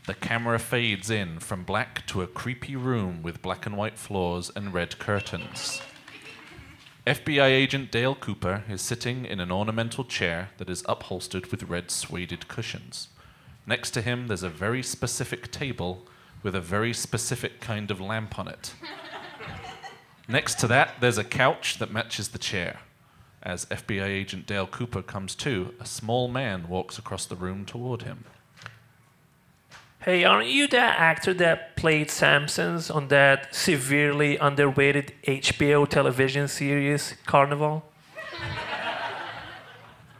The 0.07 0.13
camera 0.13 0.59
fades 0.59 1.09
in 1.09 1.39
from 1.39 1.63
black 1.63 2.05
to 2.07 2.21
a 2.21 2.27
creepy 2.27 2.75
room 2.75 3.21
with 3.21 3.41
black 3.41 3.65
and 3.65 3.77
white 3.77 3.97
floors 3.97 4.51
and 4.55 4.73
red 4.73 4.97
curtains. 4.97 5.81
FBI 7.05 7.47
agent 7.47 7.91
Dale 7.91 8.15
Cooper 8.15 8.63
is 8.69 8.81
sitting 8.81 9.25
in 9.25 9.39
an 9.39 9.51
ornamental 9.51 10.03
chair 10.03 10.49
that 10.57 10.69
is 10.69 10.83
upholstered 10.87 11.47
with 11.47 11.63
red 11.63 11.91
suede 11.91 12.47
cushions. 12.47 13.09
Next 13.65 13.91
to 13.91 14.01
him, 14.01 14.27
there's 14.27 14.43
a 14.43 14.49
very 14.49 14.83
specific 14.83 15.51
table 15.51 16.05
with 16.43 16.55
a 16.55 16.61
very 16.61 16.93
specific 16.93 17.59
kind 17.59 17.91
of 17.91 17.99
lamp 17.99 18.39
on 18.39 18.47
it. 18.47 18.73
Next 20.27 20.59
to 20.59 20.67
that, 20.67 20.95
there's 20.99 21.17
a 21.17 21.23
couch 21.23 21.77
that 21.79 21.91
matches 21.91 22.29
the 22.29 22.37
chair. 22.39 22.79
As 23.43 23.65
FBI 23.65 24.05
agent 24.05 24.45
Dale 24.45 24.67
Cooper 24.67 25.01
comes 25.01 25.33
to, 25.35 25.73
a 25.79 25.85
small 25.85 26.27
man 26.27 26.67
walks 26.67 26.99
across 26.99 27.25
the 27.25 27.35
room 27.35 27.65
toward 27.65 28.03
him. 28.03 28.25
Hey, 30.01 30.23
aren't 30.23 30.49
you 30.49 30.67
that 30.67 30.99
actor 30.99 31.33
that 31.35 31.75
played 31.75 32.07
Samsons 32.07 32.93
on 32.93 33.07
that 33.09 33.53
severely 33.53 34.37
underrated 34.37 35.13
HBO 35.27 35.87
television 35.87 36.47
series, 36.47 37.15
Carnivàle? 37.27 37.83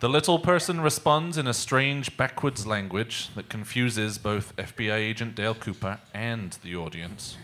The 0.02 0.10
little 0.10 0.40
person 0.40 0.82
responds 0.82 1.38
in 1.38 1.46
a 1.46 1.54
strange 1.54 2.18
backwards 2.18 2.66
language 2.66 3.30
that 3.36 3.50
confuses 3.50 4.18
both 4.18 4.56
FBI 4.56 4.96
agent 4.96 5.36
Dale 5.36 5.54
Cooper 5.54 6.00
and 6.12 6.58
the 6.64 6.76
audience, 6.76 7.38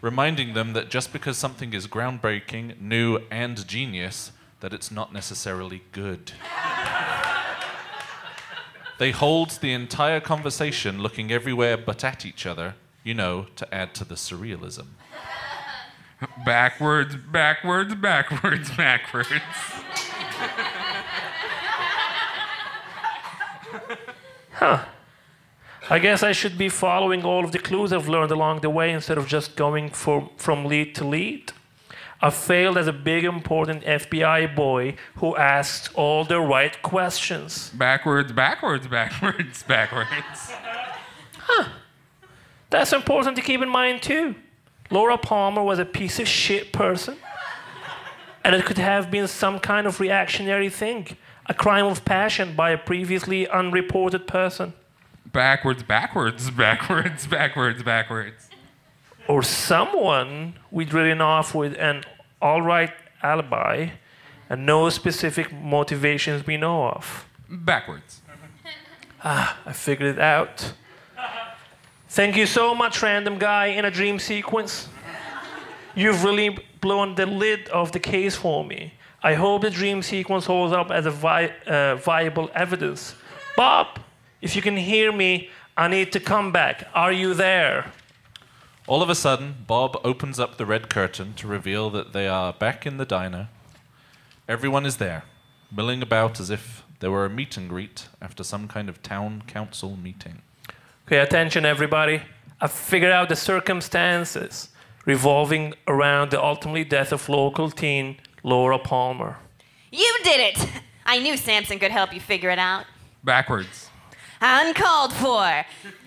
reminding 0.00 0.54
them 0.54 0.72
that 0.74 0.88
just 0.88 1.12
because 1.12 1.36
something 1.36 1.72
is 1.72 1.88
groundbreaking, 1.88 2.80
new, 2.80 3.18
and 3.28 3.66
genius, 3.66 4.30
that 4.60 4.72
it's 4.72 4.90
not 4.90 5.12
necessarily 5.12 5.82
good. 5.92 6.32
they 8.98 9.10
hold 9.10 9.50
the 9.60 9.72
entire 9.72 10.20
conversation 10.20 11.00
looking 11.00 11.32
everywhere 11.32 11.76
but 11.76 12.04
at 12.04 12.24
each 12.24 12.46
other, 12.46 12.74
you 13.02 13.14
know, 13.14 13.46
to 13.56 13.74
add 13.74 13.94
to 13.94 14.04
the 14.04 14.14
surrealism. 14.14 14.86
Backwards, 16.44 17.16
backwards, 17.16 17.94
backwards, 17.94 18.70
backwards. 18.76 19.28
Huh. 24.52 24.84
I 25.88 25.98
guess 25.98 26.22
I 26.22 26.32
should 26.32 26.58
be 26.58 26.68
following 26.68 27.24
all 27.24 27.44
of 27.44 27.52
the 27.52 27.58
clues 27.58 27.94
I've 27.94 28.08
learned 28.08 28.30
along 28.30 28.60
the 28.60 28.68
way 28.68 28.92
instead 28.92 29.16
of 29.16 29.26
just 29.26 29.56
going 29.56 29.88
for, 29.88 30.28
from 30.36 30.66
lead 30.66 30.94
to 30.96 31.04
lead. 31.04 31.52
I 32.22 32.28
failed 32.28 32.76
as 32.76 32.86
a 32.86 32.92
big, 32.92 33.24
important 33.24 33.82
FBI 33.82 34.54
boy 34.54 34.96
who 35.16 35.34
asked 35.36 35.94
all 35.94 36.24
the 36.24 36.38
right 36.38 36.80
questions. 36.82 37.70
Backwards, 37.70 38.30
backwards, 38.32 38.86
backwards, 38.86 39.62
backwards. 39.62 40.52
Huh. 41.38 41.68
That's 42.68 42.92
important 42.92 43.36
to 43.36 43.42
keep 43.42 43.62
in 43.62 43.70
mind, 43.70 44.02
too. 44.02 44.34
Laura 44.90 45.16
Palmer 45.16 45.62
was 45.62 45.78
a 45.78 45.84
piece 45.86 46.18
of 46.20 46.28
shit 46.28 46.72
person. 46.72 47.16
And 48.44 48.54
it 48.54 48.64
could 48.64 48.78
have 48.78 49.10
been 49.10 49.26
some 49.26 49.58
kind 49.58 49.86
of 49.86 49.98
reactionary 49.98 50.68
thing, 50.68 51.16
a 51.46 51.54
crime 51.54 51.86
of 51.86 52.04
passion 52.04 52.54
by 52.54 52.70
a 52.70 52.78
previously 52.78 53.46
unreported 53.48 54.26
person. 54.26 54.74
Backwards, 55.24 55.82
backwards, 55.82 56.50
backwards, 56.64 57.26
backwards, 57.26 57.82
backwards. 57.82 58.49
Or 59.28 59.42
someone 59.42 60.54
we'd 60.70 60.92
written 60.92 61.20
off 61.20 61.54
with 61.54 61.76
an 61.78 62.04
all 62.42 62.62
right 62.62 62.92
alibi 63.22 63.90
and 64.48 64.66
no 64.66 64.88
specific 64.90 65.52
motivations 65.52 66.46
we 66.46 66.56
know 66.56 66.88
of. 66.88 67.26
Backwards. 67.48 68.20
Ah, 69.22 69.58
I 69.66 69.72
figured 69.72 70.16
it 70.16 70.20
out. 70.20 70.72
Thank 72.08 72.36
you 72.36 72.46
so 72.46 72.74
much, 72.74 73.02
random 73.02 73.38
guy 73.38 73.66
in 73.66 73.84
a 73.84 73.90
dream 73.90 74.18
sequence. 74.18 74.88
You've 75.94 76.24
really 76.24 76.58
blown 76.80 77.14
the 77.14 77.26
lid 77.26 77.70
off 77.70 77.92
the 77.92 78.00
case 78.00 78.34
for 78.34 78.64
me. 78.64 78.94
I 79.22 79.34
hope 79.34 79.62
the 79.62 79.70
dream 79.70 80.02
sequence 80.02 80.46
holds 80.46 80.72
up 80.72 80.90
as 80.90 81.06
a 81.06 81.10
vi- 81.10 81.52
uh, 81.66 81.96
viable 81.96 82.50
evidence. 82.54 83.14
Bob, 83.56 84.00
if 84.40 84.56
you 84.56 84.62
can 84.62 84.76
hear 84.76 85.12
me, 85.12 85.50
I 85.76 85.88
need 85.88 86.10
to 86.12 86.20
come 86.20 86.50
back. 86.52 86.88
Are 86.94 87.12
you 87.12 87.34
there? 87.34 87.92
All 88.90 89.04
of 89.04 89.08
a 89.08 89.14
sudden, 89.14 89.54
Bob 89.68 90.00
opens 90.02 90.40
up 90.40 90.56
the 90.56 90.66
red 90.66 90.90
curtain 90.90 91.32
to 91.34 91.46
reveal 91.46 91.90
that 91.90 92.12
they 92.12 92.26
are 92.26 92.52
back 92.52 92.84
in 92.84 92.96
the 92.96 93.04
diner. 93.04 93.48
Everyone 94.48 94.84
is 94.84 94.96
there, 94.96 95.22
milling 95.70 96.02
about 96.02 96.40
as 96.40 96.50
if 96.50 96.82
there 96.98 97.12
were 97.12 97.24
a 97.24 97.30
meet 97.30 97.56
and 97.56 97.68
greet 97.68 98.08
after 98.20 98.42
some 98.42 98.66
kind 98.66 98.88
of 98.88 99.00
town 99.00 99.44
council 99.46 99.96
meeting. 99.96 100.42
Okay, 101.06 101.18
attention, 101.18 101.64
everybody. 101.64 102.22
I 102.60 102.66
figured 102.66 103.12
out 103.12 103.28
the 103.28 103.36
circumstances 103.36 104.70
revolving 105.06 105.74
around 105.86 106.32
the 106.32 106.42
ultimately 106.42 106.82
death 106.82 107.12
of 107.12 107.28
local 107.28 107.70
teen 107.70 108.16
Laura 108.42 108.80
Palmer. 108.80 109.36
You 109.92 110.18
did 110.24 110.40
it! 110.40 110.68
I 111.06 111.20
knew 111.20 111.36
Samson 111.36 111.78
could 111.78 111.92
help 111.92 112.12
you 112.12 112.18
figure 112.18 112.50
it 112.50 112.58
out. 112.58 112.86
Backwards. 113.22 113.89
Uncalled 114.40 115.12
for. 115.12 115.64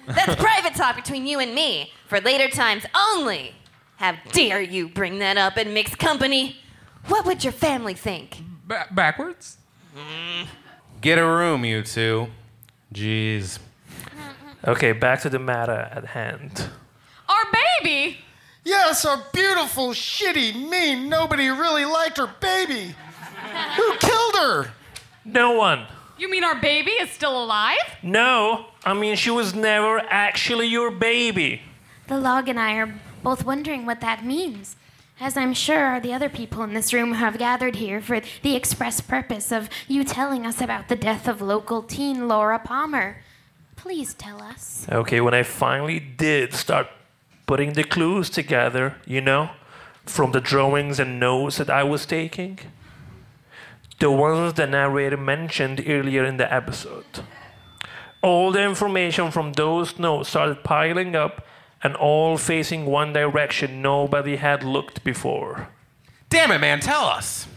That's 0.07 0.35
private 0.41 0.75
talk 0.75 0.95
between 0.95 1.25
you 1.25 1.39
and 1.39 1.53
me 1.53 1.91
for 2.07 2.19
later 2.19 2.49
times 2.49 2.85
only. 2.95 3.53
How 3.97 4.15
dare 4.31 4.61
you 4.61 4.89
bring 4.89 5.19
that 5.19 5.37
up 5.37 5.57
in 5.57 5.73
mixed 5.73 5.97
company? 5.97 6.57
What 7.07 7.25
would 7.25 7.43
your 7.43 7.53
family 7.53 7.93
think? 7.93 8.41
Ba- 8.65 8.87
backwards. 8.91 9.57
Mm. 9.95 10.47
Get 11.01 11.19
a 11.19 11.25
room, 11.25 11.63
you 11.65 11.83
two. 11.83 12.27
Jeez. 12.93 13.59
Okay, 14.65 14.93
back 14.93 15.21
to 15.21 15.29
the 15.29 15.39
matter 15.39 15.89
at 15.91 16.05
hand. 16.05 16.69
Our 17.27 17.45
baby! 17.81 18.19
Yes, 18.63 19.03
our 19.03 19.21
beautiful, 19.33 19.89
shitty, 19.89 20.69
mean, 20.69 21.09
nobody 21.09 21.49
really 21.49 21.83
liked 21.83 22.17
her 22.17 22.29
baby. 22.39 22.95
Who 23.75 23.97
killed 23.97 24.35
her? 24.35 24.71
No 25.25 25.51
one. 25.51 25.85
You 26.17 26.29
mean 26.29 26.43
our 26.43 26.59
baby 26.59 26.91
is 26.91 27.09
still 27.09 27.41
alive? 27.43 27.79
No, 28.03 28.67
I 28.85 28.93
mean, 28.93 29.15
she 29.15 29.31
was 29.31 29.55
never 29.55 29.99
actually 29.99 30.67
your 30.67 30.91
baby. 30.91 31.61
The 32.07 32.19
log 32.19 32.47
and 32.47 32.59
I 32.59 32.75
are 32.75 32.93
both 33.23 33.43
wondering 33.45 33.85
what 33.85 34.01
that 34.01 34.23
means, 34.23 34.75
as 35.19 35.35
I'm 35.37 35.53
sure 35.53 35.85
are 35.85 35.99
the 35.99 36.13
other 36.13 36.29
people 36.29 36.61
in 36.63 36.73
this 36.73 36.93
room 36.93 37.09
who 37.09 37.15
have 37.15 37.37
gathered 37.37 37.77
here 37.77 37.99
for 38.01 38.21
the 38.41 38.55
express 38.55 39.01
purpose 39.01 39.51
of 39.51 39.69
you 39.87 40.03
telling 40.03 40.45
us 40.45 40.61
about 40.61 40.87
the 40.87 40.95
death 40.95 41.27
of 41.27 41.41
local 41.41 41.81
teen 41.81 42.27
Laura 42.27 42.59
Palmer. 42.59 43.23
Please 43.75 44.13
tell 44.13 44.41
us. 44.41 44.85
Okay, 44.91 45.19
when 45.19 45.33
I 45.33 45.43
finally 45.43 45.99
did 45.99 46.53
start 46.53 46.87
putting 47.47 47.73
the 47.73 47.83
clues 47.83 48.29
together, 48.29 48.95
you 49.05 49.19
know, 49.19 49.49
from 50.05 50.31
the 50.31 50.41
drawings 50.41 50.99
and 50.99 51.19
notes 51.19 51.57
that 51.57 51.69
I 51.69 51.83
was 51.83 52.05
taking, 52.05 52.59
the 54.03 54.11
ones 54.11 54.55
the 54.55 54.67
narrator 54.67 55.15
mentioned 55.15 55.81
earlier 55.87 56.25
in 56.25 56.35
the 56.35 56.53
episode. 56.53 57.23
All 58.21 58.51
the 58.51 58.61
information 58.61 59.31
from 59.31 59.53
those 59.53 59.97
notes 59.97 60.27
started 60.27 60.61
piling 60.61 61.15
up 61.15 61.47
and 61.81 61.95
all 61.95 62.37
facing 62.37 62.85
one 62.85 63.13
direction 63.13 63.81
nobody 63.81 64.35
had 64.35 64.61
looked 64.61 65.05
before. 65.05 65.69
Damn 66.27 66.51
it, 66.51 66.59
man, 66.59 66.81
tell 66.81 67.05
us. 67.05 67.47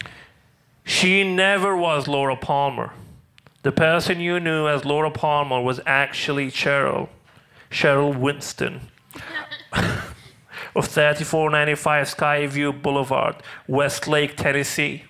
She 0.85 1.25
never 1.25 1.77
was 1.77 2.07
Laura 2.07 2.37
Palmer. 2.37 2.93
The 3.65 3.73
person 3.73 4.21
you 4.21 4.39
knew 4.39 4.69
as 4.69 4.85
Laura 4.85 5.11
Palmer 5.11 5.61
was 5.61 5.81
actually 5.85 6.53
Cheryl, 6.53 7.09
Cheryl 7.73 8.17
Winston 8.17 8.83
of 9.73 10.87
3495 10.87 12.07
Skyview 12.07 12.81
Boulevard, 12.83 13.35
Westlake, 13.67 14.37
Tennessee. 14.37 15.03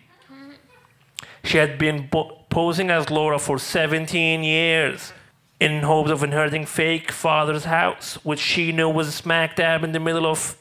She 1.47 1.59
had 1.59 1.79
been 1.79 2.09
bo- 2.09 2.39
posing 2.51 2.91
as 2.91 3.09
Laura 3.09 3.39
for 3.39 3.57
17 3.57 4.43
years 4.43 5.13
in 5.61 5.83
hopes 5.83 6.11
of 6.11 6.25
inheriting 6.25 6.67
fake 6.67 7.13
father's 7.13 7.65
house, 7.65 8.17
which 8.25 8.41
she 8.41 8.73
knew 8.73 8.89
was 8.89 9.15
smack 9.15 9.55
dab 9.55 9.85
in 9.85 9.93
the 9.93 10.01
middle 10.01 10.27
of 10.27 10.59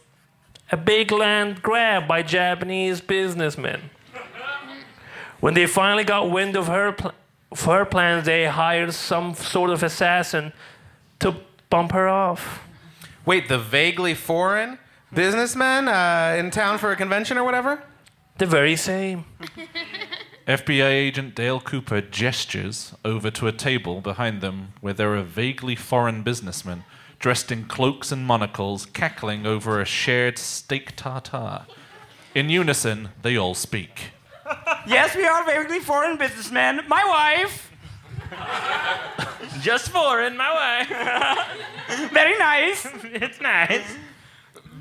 a 0.71 0.77
big 0.77 1.11
land 1.11 1.63
grab 1.63 2.07
by 2.07 2.21
Japanese 2.21 3.01
businessmen. 3.01 3.89
When 5.39 5.55
they 5.55 5.65
finally 5.65 6.03
got 6.03 6.29
wind 6.29 6.55
of 6.55 6.67
her, 6.67 6.91
pl- 6.91 7.13
of 7.51 7.65
her 7.65 7.83
plans, 7.83 8.25
they 8.25 8.45
hired 8.45 8.93
some 8.93 9.33
sort 9.33 9.71
of 9.71 9.81
assassin 9.81 10.53
to 11.19 11.35
bump 11.71 11.93
her 11.93 12.07
off. 12.07 12.61
Wait, 13.25 13.49
the 13.49 13.57
vaguely 13.57 14.13
foreign 14.13 14.77
businessman 15.11 15.87
uh, 15.87 16.35
in 16.37 16.51
town 16.51 16.77
for 16.77 16.91
a 16.91 16.95
convention 16.95 17.39
or 17.39 17.43
whatever? 17.43 17.83
The 18.37 18.45
very 18.45 18.75
same. 18.75 19.25
FBI 20.47 20.91
agent 20.91 21.33
Dale 21.33 21.59
Cooper 21.59 22.01
gestures 22.01 22.93
over 23.03 23.31
to 23.31 23.47
a 23.47 23.51
table 23.51 23.99
behind 23.99 24.41
them 24.41 24.73
where 24.79 24.93
there 24.93 25.15
are 25.15 25.23
vaguely 25.23 25.75
foreign 25.75 26.21
businessmen 26.21 26.83
dressed 27.17 27.51
in 27.51 27.63
cloaks 27.65 28.11
and 28.11 28.27
monocles 28.27 28.85
cackling 28.85 29.47
over 29.47 29.81
a 29.81 29.85
shared 29.85 30.37
steak 30.37 30.95
tartare. 30.95 31.65
In 32.35 32.49
unison, 32.49 33.09
they 33.23 33.35
all 33.35 33.55
speak. 33.55 34.11
Yes, 34.87 35.15
we 35.15 35.25
are 35.25 35.43
vaguely 35.43 35.79
foreign 35.79 36.15
businessmen. 36.15 36.81
My 36.87 37.03
wife. 37.03 37.71
Just 39.61 39.89
foreign, 39.89 40.37
my 40.37 40.53
wife. 40.53 42.11
Very 42.11 42.37
nice. 42.37 42.85
it's 43.03 43.41
nice. 43.41 43.81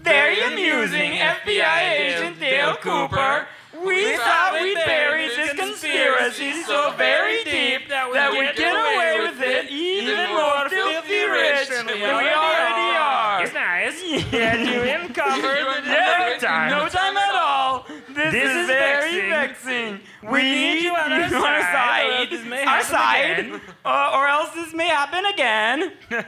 Very 0.03 0.42
amusing, 0.42 1.12
FBI 1.12 1.90
agent 1.90 2.38
Dale 2.38 2.77
Cooper. 2.77 3.46
We 3.84 4.16
thought 4.16 4.58
we'd 4.60 4.74
buried 4.74 5.30
this 5.36 5.52
conspiracy 5.52 6.52
so 6.62 6.92
very 6.96 7.44
deep 7.44 7.88
that 7.88 8.10
we'd 8.10 8.56
get 8.56 8.74
away 8.74 9.20
with 9.28 9.40
it 9.40 9.70
even 9.70 10.30
more 10.30 10.68
filthy 10.68 11.24
rich 11.24 11.68
than 11.68 11.86
we 11.86 12.02
already 12.04 12.88
are. 12.96 13.44
It's 13.44 13.54
nice. 13.54 14.02
Yeah, 14.34 14.56
you 14.56 14.80
uncovered 14.82 15.84
no 15.86 16.36
time. 16.40 16.70
No 16.70 16.88
time 16.88 17.16
at 17.16 17.34
all. 17.34 17.86
This, 18.08 18.32
This 18.32 18.50
is, 18.50 18.56
is 18.56 18.66
very 18.66 19.28
vexing. 19.28 20.00
We 20.30 20.42
need 20.42 20.82
you 20.82 20.94
on 20.94 21.12
our 21.12 21.28
side, 21.28 22.66
our 22.66 22.82
side, 22.82 23.60
uh, 23.84 24.12
or 24.14 24.26
else 24.26 24.50
this 24.54 24.72
may 24.72 24.88
happen 24.88 25.24
again. 25.26 25.92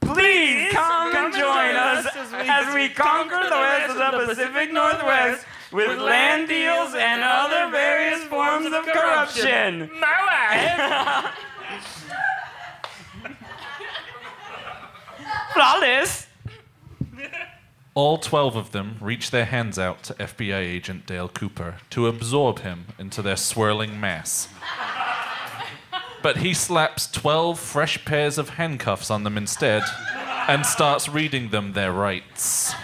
Please 0.00 0.72
come, 0.72 1.14
and 1.16 1.34
join 1.34 1.76
us 1.76 2.06
as 2.32 2.74
we 2.74 2.88
conquer 2.90 3.42
the 3.42 3.50
rest 3.50 3.96
of 3.96 3.96
the 4.12 4.26
Pacific 4.26 4.72
Northwest 4.72 5.46
with 5.74 5.98
land 5.98 6.48
deals 6.48 6.94
and 6.94 7.22
other 7.22 7.70
various 7.70 8.22
forms 8.24 8.66
of 8.66 8.86
corruption. 8.86 9.90
My 10.00 11.32
wife. 11.32 11.34
Flawless. 15.52 16.28
All 17.94 18.18
12 18.18 18.56
of 18.56 18.72
them 18.72 18.96
reach 19.00 19.30
their 19.30 19.44
hands 19.44 19.78
out 19.78 20.02
to 20.04 20.14
FBI 20.14 20.58
agent 20.58 21.06
Dale 21.06 21.28
Cooper 21.28 21.76
to 21.90 22.06
absorb 22.06 22.60
him 22.60 22.86
into 22.98 23.22
their 23.22 23.36
swirling 23.36 24.00
mass. 24.00 24.48
But 26.22 26.38
he 26.38 26.54
slaps 26.54 27.10
12 27.10 27.58
fresh 27.58 28.04
pairs 28.04 28.38
of 28.38 28.50
handcuffs 28.50 29.10
on 29.10 29.24
them 29.24 29.36
instead 29.36 29.82
and 30.48 30.64
starts 30.66 31.08
reading 31.08 31.50
them 31.50 31.72
their 31.72 31.92
rights. 31.92 32.74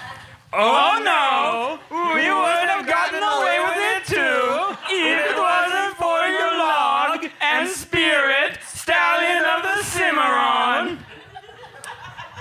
Oh 0.52 1.00
no! 1.02 1.78
We 1.90 2.28
would 2.28 2.69
have 2.80 2.88
gotten 2.88 3.22
away 3.22 3.58
with 3.60 3.76
it 3.76 4.06
too 4.06 4.76
if 4.90 5.30
it 5.30 5.36
wasn't 5.36 5.96
for 5.96 6.26
your 6.28 6.58
log 6.58 7.26
and 7.40 7.68
spirit, 7.68 8.58
stallion 8.66 9.44
of 9.44 9.62
the 9.62 9.82
Cimarron. 9.82 10.98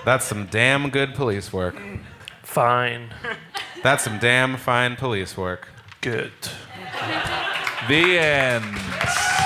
That's 0.06 0.25
some 0.25 0.45
damn 0.47 0.89
good 0.89 1.13
police 1.13 1.52
work. 1.52 1.75
Fine. 2.43 3.13
That's 3.84 4.04
some 4.04 4.17
damn 4.19 4.56
fine 4.58 4.95
police 4.95 5.36
work. 5.36 5.67
Good. 6.02 6.32
The 7.89 8.19
end. 8.19 9.38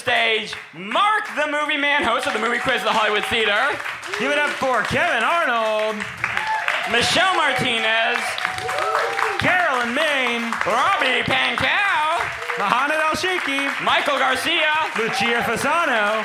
Stage. 0.00 0.56
Mark, 0.72 1.28
the 1.36 1.44
movie 1.44 1.76
man, 1.76 2.02
host 2.02 2.26
of 2.26 2.32
the 2.32 2.40
movie 2.40 2.56
quiz 2.56 2.80
at 2.80 2.88
the 2.88 2.96
Hollywood 2.96 3.24
Theater. 3.28 3.76
Give 4.16 4.32
it 4.32 4.40
up 4.40 4.48
for 4.56 4.80
Kevin 4.88 5.20
Arnold. 5.20 6.00
Michelle 6.88 7.36
Martinez. 7.36 8.16
Carolyn 9.44 9.92
Main. 9.92 10.48
Robbie 10.64 11.20
Pankow. 11.28 12.16
Mohamed 12.56 12.96
Al 12.96 13.12
Sheikhi. 13.12 13.68
Michael 13.84 14.16
Garcia. 14.16 14.72
Lucia 14.96 15.44
Fasano. 15.44 16.24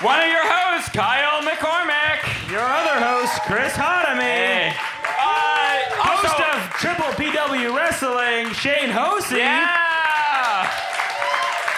One 0.00 0.16
of 0.16 0.32
your 0.32 0.44
hosts, 0.48 0.88
Kyle 0.96 1.44
McCormick. 1.44 2.24
Your 2.48 2.64
other 2.64 2.96
host, 2.96 3.44
Chris 3.44 3.76
Hodamy. 3.76 4.72
Uh, 4.72 5.72
host 6.00 6.40
of 6.40 6.56
Triple 6.80 7.12
PW 7.20 7.76
Wrestling, 7.76 8.52
Shane 8.56 8.88
Hosey. 8.88 9.44
Yeah. 9.44 9.84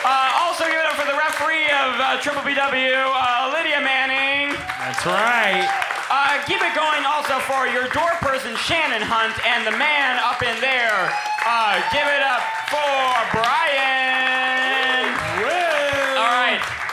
Uh, 0.04 0.40
also 0.40 0.64
give 0.64 0.80
it 0.80 0.86
up 0.88 0.96
for 0.96 1.04
the 1.04 1.18
referee 1.38 1.70
of 1.70 1.94
uh, 2.00 2.20
Triple 2.20 2.42
PW, 2.42 2.94
uh, 3.14 3.52
Lydia 3.54 3.80
Manning. 3.80 4.56
That's 4.78 5.06
right. 5.06 5.62
Uh, 6.10 6.42
keep 6.46 6.58
it 6.58 6.74
going 6.74 7.04
also 7.06 7.38
for 7.46 7.68
your 7.68 7.86
door 7.94 8.10
person, 8.18 8.56
Shannon 8.56 9.02
Hunt, 9.02 9.38
and 9.46 9.66
the 9.66 9.76
man 9.78 10.18
up 10.18 10.42
in 10.42 10.58
there. 10.60 11.12
Uh, 11.46 11.78
give 11.94 12.06
it 12.10 12.22
up 12.26 12.42
for 12.66 13.38
Brian. 13.38 14.87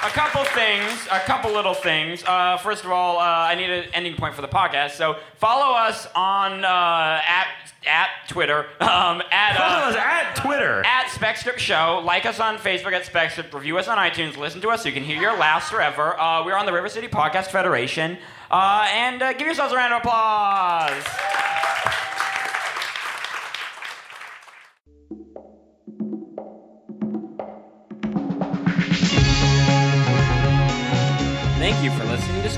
A 0.06 0.10
couple 0.10 0.44
things, 0.46 1.08
a 1.12 1.20
couple 1.22 1.52
little 1.52 1.74
things. 1.74 2.24
Uh, 2.26 2.58
first 2.58 2.84
of 2.86 2.92
all, 2.92 3.18
uh, 3.18 3.24
I 3.24 3.56
need 3.56 3.72
an 3.72 3.86
ending 3.92 4.16
point 4.16 4.36
for 4.36 4.42
the 4.44 4.48
podcast, 4.48 4.92
so 4.92 5.16
follow 5.38 5.76
us 5.76 6.08
on 6.16 6.64
uh, 6.64 7.22
at 7.28 7.48
at 7.88 8.10
Twitter, 8.28 8.68
um, 8.82 9.24
at 9.32 9.58
Follow 9.58 9.90
us 9.90 9.96
at 9.96 10.36
Twitter. 10.36 10.84
at 10.86 11.08
SpecScript 11.08 11.58
Show. 11.58 12.02
Like 12.06 12.26
us 12.28 12.40
on 12.40 12.58
Facebook 12.58 12.94
at 12.94 13.04
SpecScript. 13.06 13.52
Review 13.54 13.80
us 13.80 13.88
on 13.88 13.98
iTunes. 13.98 14.38
Listen 14.38 14.62
to 14.62 14.70
us 14.70 14.84
so 14.84 14.90
you 14.90 14.94
can 14.94 15.04
hear 15.04 15.20
your 15.20 15.38
laughs 15.38 15.70
forever. 15.70 16.20
Uh, 16.20 16.46
we're 16.46 16.56
on 16.56 16.68
the 16.68 16.74
River 16.74 16.90
City 16.90 17.08
Podcast 17.08 17.48
Federation, 17.48 18.18
uh, 18.52 18.88
and 18.92 19.24
uh, 19.24 19.34
give 19.34 19.48
yourselves 19.48 19.74
a 19.74 19.76
round 19.76 19.92
of 19.92 20.02
applause. 20.02 21.04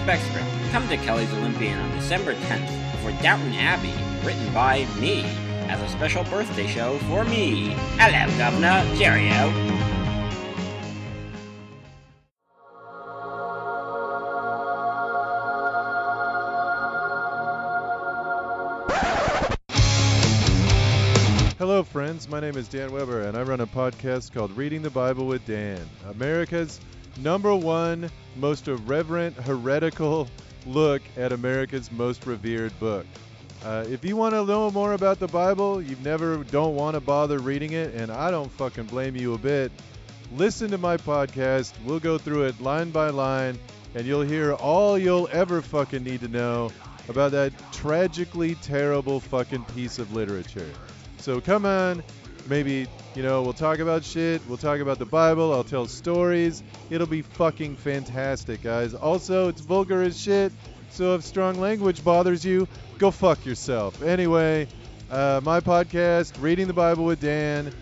SpecScript. 0.07 0.71
Come 0.71 0.87
to 0.87 0.95
Kelly's 0.95 1.33
Olympian 1.33 1.77
on 1.77 1.91
December 1.97 2.33
10th 2.33 3.01
for 3.01 3.11
Downton 3.21 3.53
Abbey, 3.55 3.91
written 4.25 4.53
by 4.53 4.87
me, 5.01 5.23
as 5.67 5.81
a 5.81 5.89
special 5.89 6.23
birthday 6.23 6.65
show 6.65 6.97
for 7.09 7.25
me. 7.25 7.75
Hello, 7.97 8.37
Governor. 8.37 8.85
Cheerio. 8.95 9.51
Hello, 21.57 21.83
friends. 21.83 22.29
My 22.29 22.39
name 22.39 22.55
is 22.55 22.69
Dan 22.69 22.93
Weber, 22.93 23.23
and 23.23 23.35
I 23.35 23.41
run 23.41 23.59
a 23.59 23.67
podcast 23.67 24.31
called 24.31 24.55
Reading 24.55 24.81
the 24.81 24.89
Bible 24.89 25.27
with 25.27 25.45
Dan, 25.45 25.85
America's 26.09 26.79
number 27.19 27.55
one 27.55 28.09
most 28.35 28.67
irreverent, 28.67 29.35
heretical 29.35 30.27
look 30.65 31.01
at 31.15 31.31
America's 31.31 31.91
most 31.91 32.25
revered 32.25 32.77
book. 32.79 33.05
Uh, 33.63 33.85
if 33.89 34.05
you 34.05 34.15
want 34.15 34.33
to 34.35 34.45
know 34.45 34.69
more 34.69 34.93
about 34.93 35.19
the 35.19 35.27
Bible, 35.27 35.81
you 35.81 35.95
never 36.03 36.43
don't 36.45 36.75
want 36.75 36.93
to 36.93 36.99
bother 37.01 37.39
reading 37.39 37.73
it, 37.73 37.93
and 37.95 38.11
I 38.11 38.29
don't 38.29 38.51
fucking 38.51 38.85
blame 38.85 39.15
you 39.15 39.33
a 39.33 39.37
bit. 39.37 39.71
Listen 40.35 40.69
to 40.71 40.77
my 40.77 40.97
podcast. 40.97 41.73
We'll 41.85 41.99
go 41.99 42.17
through 42.17 42.43
it 42.43 42.61
line 42.61 42.91
by 42.91 43.09
line, 43.09 43.57
and 43.95 44.05
you'll 44.05 44.21
hear 44.21 44.53
all 44.53 44.97
you'll 44.97 45.29
ever 45.31 45.61
fucking 45.61 46.03
need 46.03 46.19
to 46.19 46.27
know. 46.27 46.71
about 47.09 47.31
that 47.31 47.53
tragically 47.71 48.55
terrible 48.55 49.19
fucking 49.19 49.63
piece 49.65 49.99
of 49.99 50.13
literature. 50.13 50.69
So 51.19 51.39
come 51.41 51.65
on, 51.65 52.03
maybe, 52.49 52.87
you 53.15 53.23
know, 53.23 53.41
we'll 53.43 53.53
talk 53.53 53.79
about 53.79 54.03
shit, 54.03 54.41
we'll 54.47 54.57
talk 54.57 54.79
about 54.79 54.99
the 54.99 55.05
Bible, 55.05 55.53
I'll 55.53 55.63
tell 55.63 55.87
stories. 55.87 56.63
It'll 56.89 57.07
be 57.07 57.21
fucking 57.21 57.75
fantastic, 57.77 58.61
guys. 58.61 58.93
Also, 58.93 59.49
it's 59.49 59.61
vulgar 59.61 60.01
as 60.01 60.19
shit, 60.19 60.51
so 60.89 61.15
if 61.15 61.23
strong 61.23 61.59
language 61.59 62.03
bothers 62.03 62.45
you, 62.45 62.67
go 62.97 63.11
fuck 63.11 63.45
yourself. 63.45 64.01
Anyway, 64.01 64.67
uh, 65.09 65.41
my 65.43 65.59
podcast, 65.59 66.41
Reading 66.41 66.67
the 66.67 66.73
Bible 66.73 67.05
with 67.05 67.21
Dan, 67.21 67.73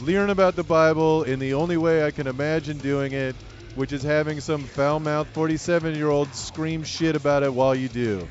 learn 0.00 0.30
about 0.30 0.56
the 0.56 0.64
Bible 0.64 1.24
in 1.24 1.38
the 1.38 1.54
only 1.54 1.76
way 1.76 2.04
I 2.04 2.10
can 2.10 2.26
imagine 2.26 2.78
doing 2.78 3.12
it, 3.12 3.34
which 3.74 3.92
is 3.92 4.02
having 4.02 4.40
some 4.40 4.64
foul 4.64 5.00
mouthed 5.00 5.30
47 5.30 5.94
year 5.94 6.08
old 6.08 6.34
scream 6.34 6.82
shit 6.82 7.16
about 7.16 7.42
it 7.42 7.52
while 7.52 7.74
you 7.74 7.88
do. 7.88 8.28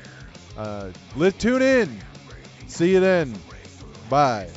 Uh, 0.56 0.90
let 1.16 1.38
tune 1.38 1.62
in. 1.62 1.98
See 2.66 2.92
you 2.92 3.00
then. 3.00 3.34
Bye. 4.08 4.48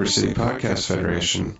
River 0.00 0.10
City 0.10 0.32
Podcast 0.32 0.86
Federation. 0.88 1.58